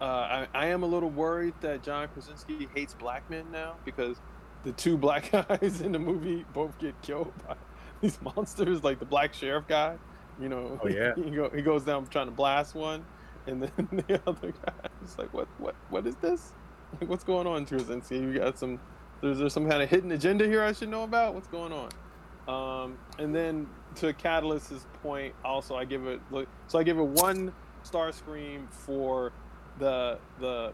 [0.00, 4.20] uh, I, I am a little worried that John Krasinski hates black men now because
[4.64, 7.54] the two black guys in the movie both get killed by
[8.02, 9.96] these monsters, like the black sheriff guy
[10.40, 11.14] you know, oh, yeah.
[11.16, 13.04] he, go, he goes down trying to blast one,
[13.46, 15.48] and then the other guy is like, "What?
[15.58, 15.74] What?
[15.90, 16.52] What is this?
[17.00, 18.16] Like, what's going on, Krasinski?
[18.18, 18.80] You got some?
[19.22, 21.34] There's there some kind of hidden agenda here I should know about?
[21.34, 21.90] What's going on?"
[22.48, 23.66] Um, and then
[23.96, 26.20] to Catalyst's point, also I give it
[26.68, 29.32] so I give it one star scream for
[29.78, 30.72] the the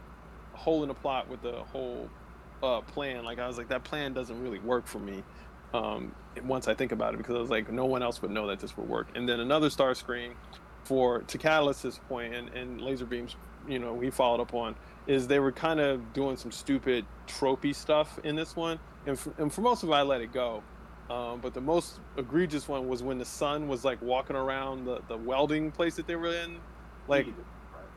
[0.52, 2.08] hole in the plot with the whole
[2.62, 3.24] uh, plan.
[3.24, 5.22] Like I was like, that plan doesn't really work for me
[5.74, 6.14] um,
[6.44, 8.60] once I think about it because I was like, no one else would know that
[8.60, 9.08] this would work.
[9.14, 10.32] And then another star screen
[10.84, 13.36] for to Catalyst's point and, and Laser Beam's
[13.68, 14.74] you know he followed up on
[15.06, 19.32] is they were kind of doing some stupid tropey stuff in this one, and for,
[19.38, 20.62] and for most of it I let it go.
[21.10, 25.02] Um, but the most egregious one was when the son was like walking around the,
[25.08, 26.58] the welding place that they were in,
[27.08, 27.26] like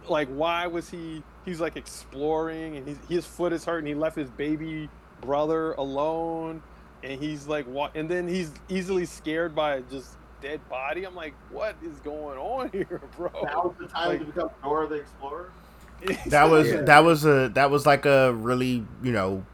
[0.09, 3.95] like why was he he's like exploring and he's, his foot is hurt and he
[3.95, 4.89] left his baby
[5.21, 6.61] brother alone
[7.05, 11.33] and he's like what and then he's easily scared by just dead body i'm like
[11.49, 14.95] what is going on here bro that was the time like, to become Dora the
[14.95, 15.51] Explorer
[16.27, 16.81] that was yeah.
[16.81, 19.45] that was a that was like a really you know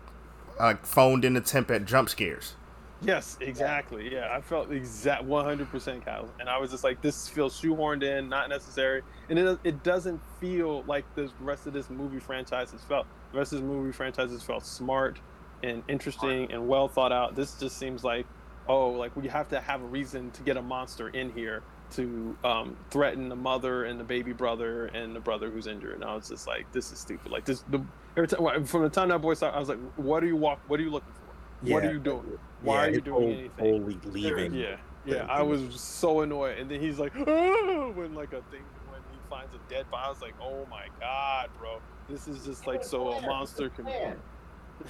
[0.59, 2.55] like phoned in attempt at jump scares
[3.03, 4.13] Yes, exactly.
[4.13, 8.29] Yeah, I felt exact 100% Kyle, and I was just like, this feels shoehorned in,
[8.29, 12.83] not necessary, and it it doesn't feel like the rest of this movie franchise has
[12.83, 13.07] felt.
[13.31, 15.19] The rest of this movie franchise has felt smart
[15.63, 17.35] and interesting and well thought out.
[17.35, 18.25] This just seems like,
[18.67, 22.37] oh, like we have to have a reason to get a monster in here to
[22.43, 25.95] um, threaten the mother and the baby brother and the brother who's injured.
[25.95, 27.31] And I was just like, this is stupid.
[27.31, 27.83] Like this, the
[28.15, 30.59] every time from the time that boy started, I was like, what are you walk?
[30.67, 31.67] What are you looking for?
[31.67, 31.75] Yeah.
[31.75, 32.39] What are you doing?
[32.61, 33.51] Why yeah, are you doing anything?
[33.57, 34.53] Totally leaving.
[34.53, 35.25] Yeah, yeah.
[35.29, 39.17] I was so annoyed, and then he's like, oh, when like a thing when he
[39.29, 42.83] finds a dead body, I was like, oh my god, bro, this is just like
[42.83, 43.85] so a monster can.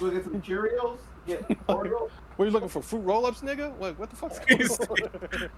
[0.00, 0.98] go get some Cheerios.
[1.26, 2.10] Get Oreos.
[2.36, 2.82] What are you looking for?
[2.82, 3.72] Fruit roll-ups, nigga?
[3.74, 5.50] What, what the fuck's going on?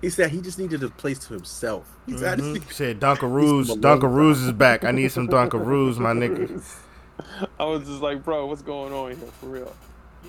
[0.00, 1.96] he said he just needed a place to himself.
[2.06, 2.54] He said, mm-hmm.
[2.54, 4.84] he said Dunkaroos, Dunkaroos is back.
[4.84, 6.62] I need some Dunkaroos, my nigga.
[7.60, 9.74] I was just like, bro, what's going on here for real?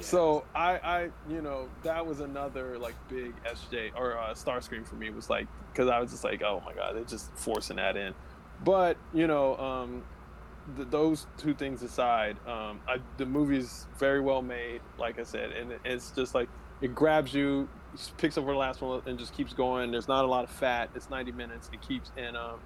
[0.02, 4.96] So I, I, you know, that was another like big SJ or uh, Starscream for
[4.96, 7.98] me was like because I was just like, oh my god, they're just forcing that
[7.98, 8.14] in.
[8.64, 10.04] But you know, um,
[10.76, 15.52] th- those two things aside, um, I, the movie's very well made, like I said,
[15.52, 16.50] and it's just like
[16.82, 17.68] it grabs you,
[18.18, 19.92] picks up where the last one and just keeps going.
[19.92, 20.90] There's not a lot of fat.
[20.96, 21.70] It's 90 minutes.
[21.74, 22.60] It keeps and um,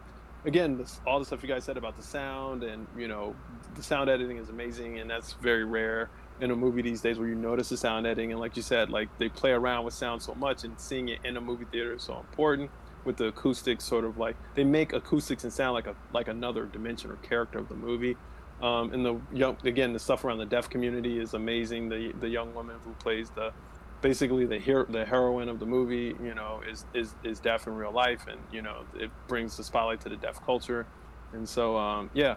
[0.45, 3.35] again, this, all the stuff you guys said about the sound and you know,
[3.75, 6.09] the sound editing is amazing, and that's very rare
[6.41, 8.89] in a movie these days where you notice the sound editing and like you said
[8.89, 11.93] like they play around with sound so much and seeing it in a movie theater
[11.93, 12.71] is so important
[13.05, 16.65] with the acoustics sort of like they make acoustics and sound like a like another
[16.65, 18.17] dimension or character of the movie.
[18.61, 21.89] Um, and the young again the stuff around the deaf community is amazing.
[21.89, 23.51] The the young woman who plays the
[24.01, 27.75] basically the hero the heroine of the movie you know is is is deaf in
[27.75, 30.85] real life and you know it brings the spotlight to the deaf culture.
[31.33, 32.35] And so um, yeah.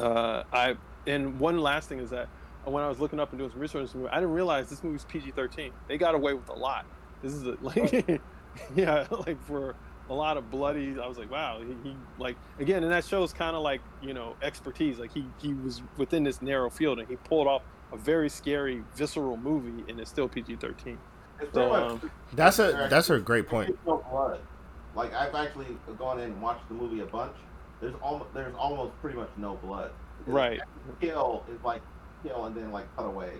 [0.00, 0.76] Uh, i
[1.06, 2.28] and one last thing is that
[2.64, 4.68] when I was looking up and doing some research, on this movie, I didn't realize
[4.68, 5.70] this movie's PG-13.
[5.88, 6.86] They got away with a lot.
[7.22, 8.20] This is a, like,
[8.76, 9.74] yeah, like for
[10.10, 10.96] a lot of bloody.
[11.00, 14.14] I was like, wow, he, he like again, and that shows kind of like you
[14.14, 14.98] know expertise.
[14.98, 18.82] Like he he was within this narrow field and he pulled off a very scary,
[18.96, 20.96] visceral movie, and it's still PG-13.
[21.52, 23.76] So, um, that's a that's a great point.
[24.94, 25.66] Like I've actually
[25.98, 27.34] gone in and watched the movie a bunch.
[27.80, 29.90] There's almost there's almost pretty much no blood.
[30.26, 30.60] Right.
[31.00, 31.82] Kill is like
[32.22, 33.32] kill and then like cut away.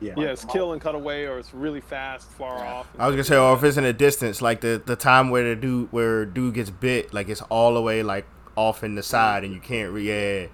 [0.00, 2.86] Yeah, yeah, it's kill and cut away, or it's really fast, far off.
[2.98, 5.54] I was gonna say, or if it's in a distance, like the the time where
[5.54, 8.26] the dude where dude gets bit, like it's all the way like
[8.56, 10.52] off in the side, and you can't react.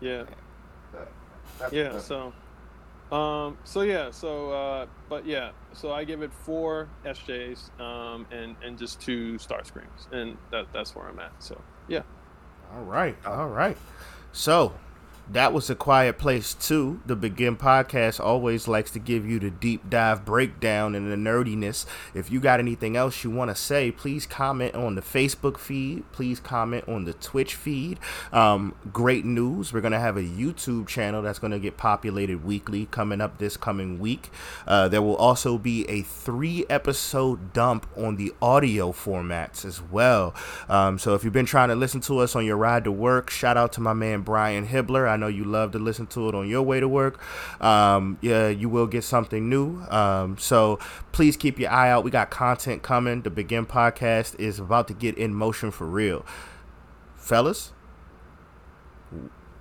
[0.00, 0.24] Yeah.
[1.60, 1.68] Yeah.
[1.72, 1.98] yeah.
[1.98, 2.32] So,
[3.10, 8.56] um, so yeah, so uh, but yeah, so I give it four SJs, um, and
[8.62, 11.32] and just two star screams, and that that's where I'm at.
[11.40, 12.02] So yeah.
[12.74, 13.16] All right.
[13.26, 13.76] All right.
[14.32, 14.74] So
[15.30, 17.00] that was a quiet place too.
[17.04, 21.84] The Begin podcast always likes to give you the deep dive breakdown and the nerdiness.
[22.14, 26.10] If you got anything else you want to say, please comment on the Facebook feed.
[26.12, 27.98] Please comment on the Twitch feed.
[28.32, 29.72] Um, great news!
[29.72, 33.98] We're gonna have a YouTube channel that's gonna get populated weekly coming up this coming
[33.98, 34.30] week.
[34.66, 40.34] Uh, there will also be a three episode dump on the audio formats as well.
[40.68, 43.28] Um, so if you've been trying to listen to us on your ride to work,
[43.28, 45.08] shout out to my man Brian Hibbler.
[45.08, 47.20] I know you love to listen to it on your way to work.
[47.62, 49.82] Um, yeah, you will get something new.
[49.90, 50.78] Um, so
[51.12, 52.04] please keep your eye out.
[52.04, 53.22] We got content coming.
[53.22, 56.24] The Begin podcast is about to get in motion for real.
[57.16, 57.72] Fellas,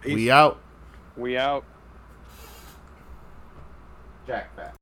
[0.02, 0.14] Peace.
[0.16, 0.60] we out.
[1.16, 1.64] We out.
[4.26, 4.76] Jack back.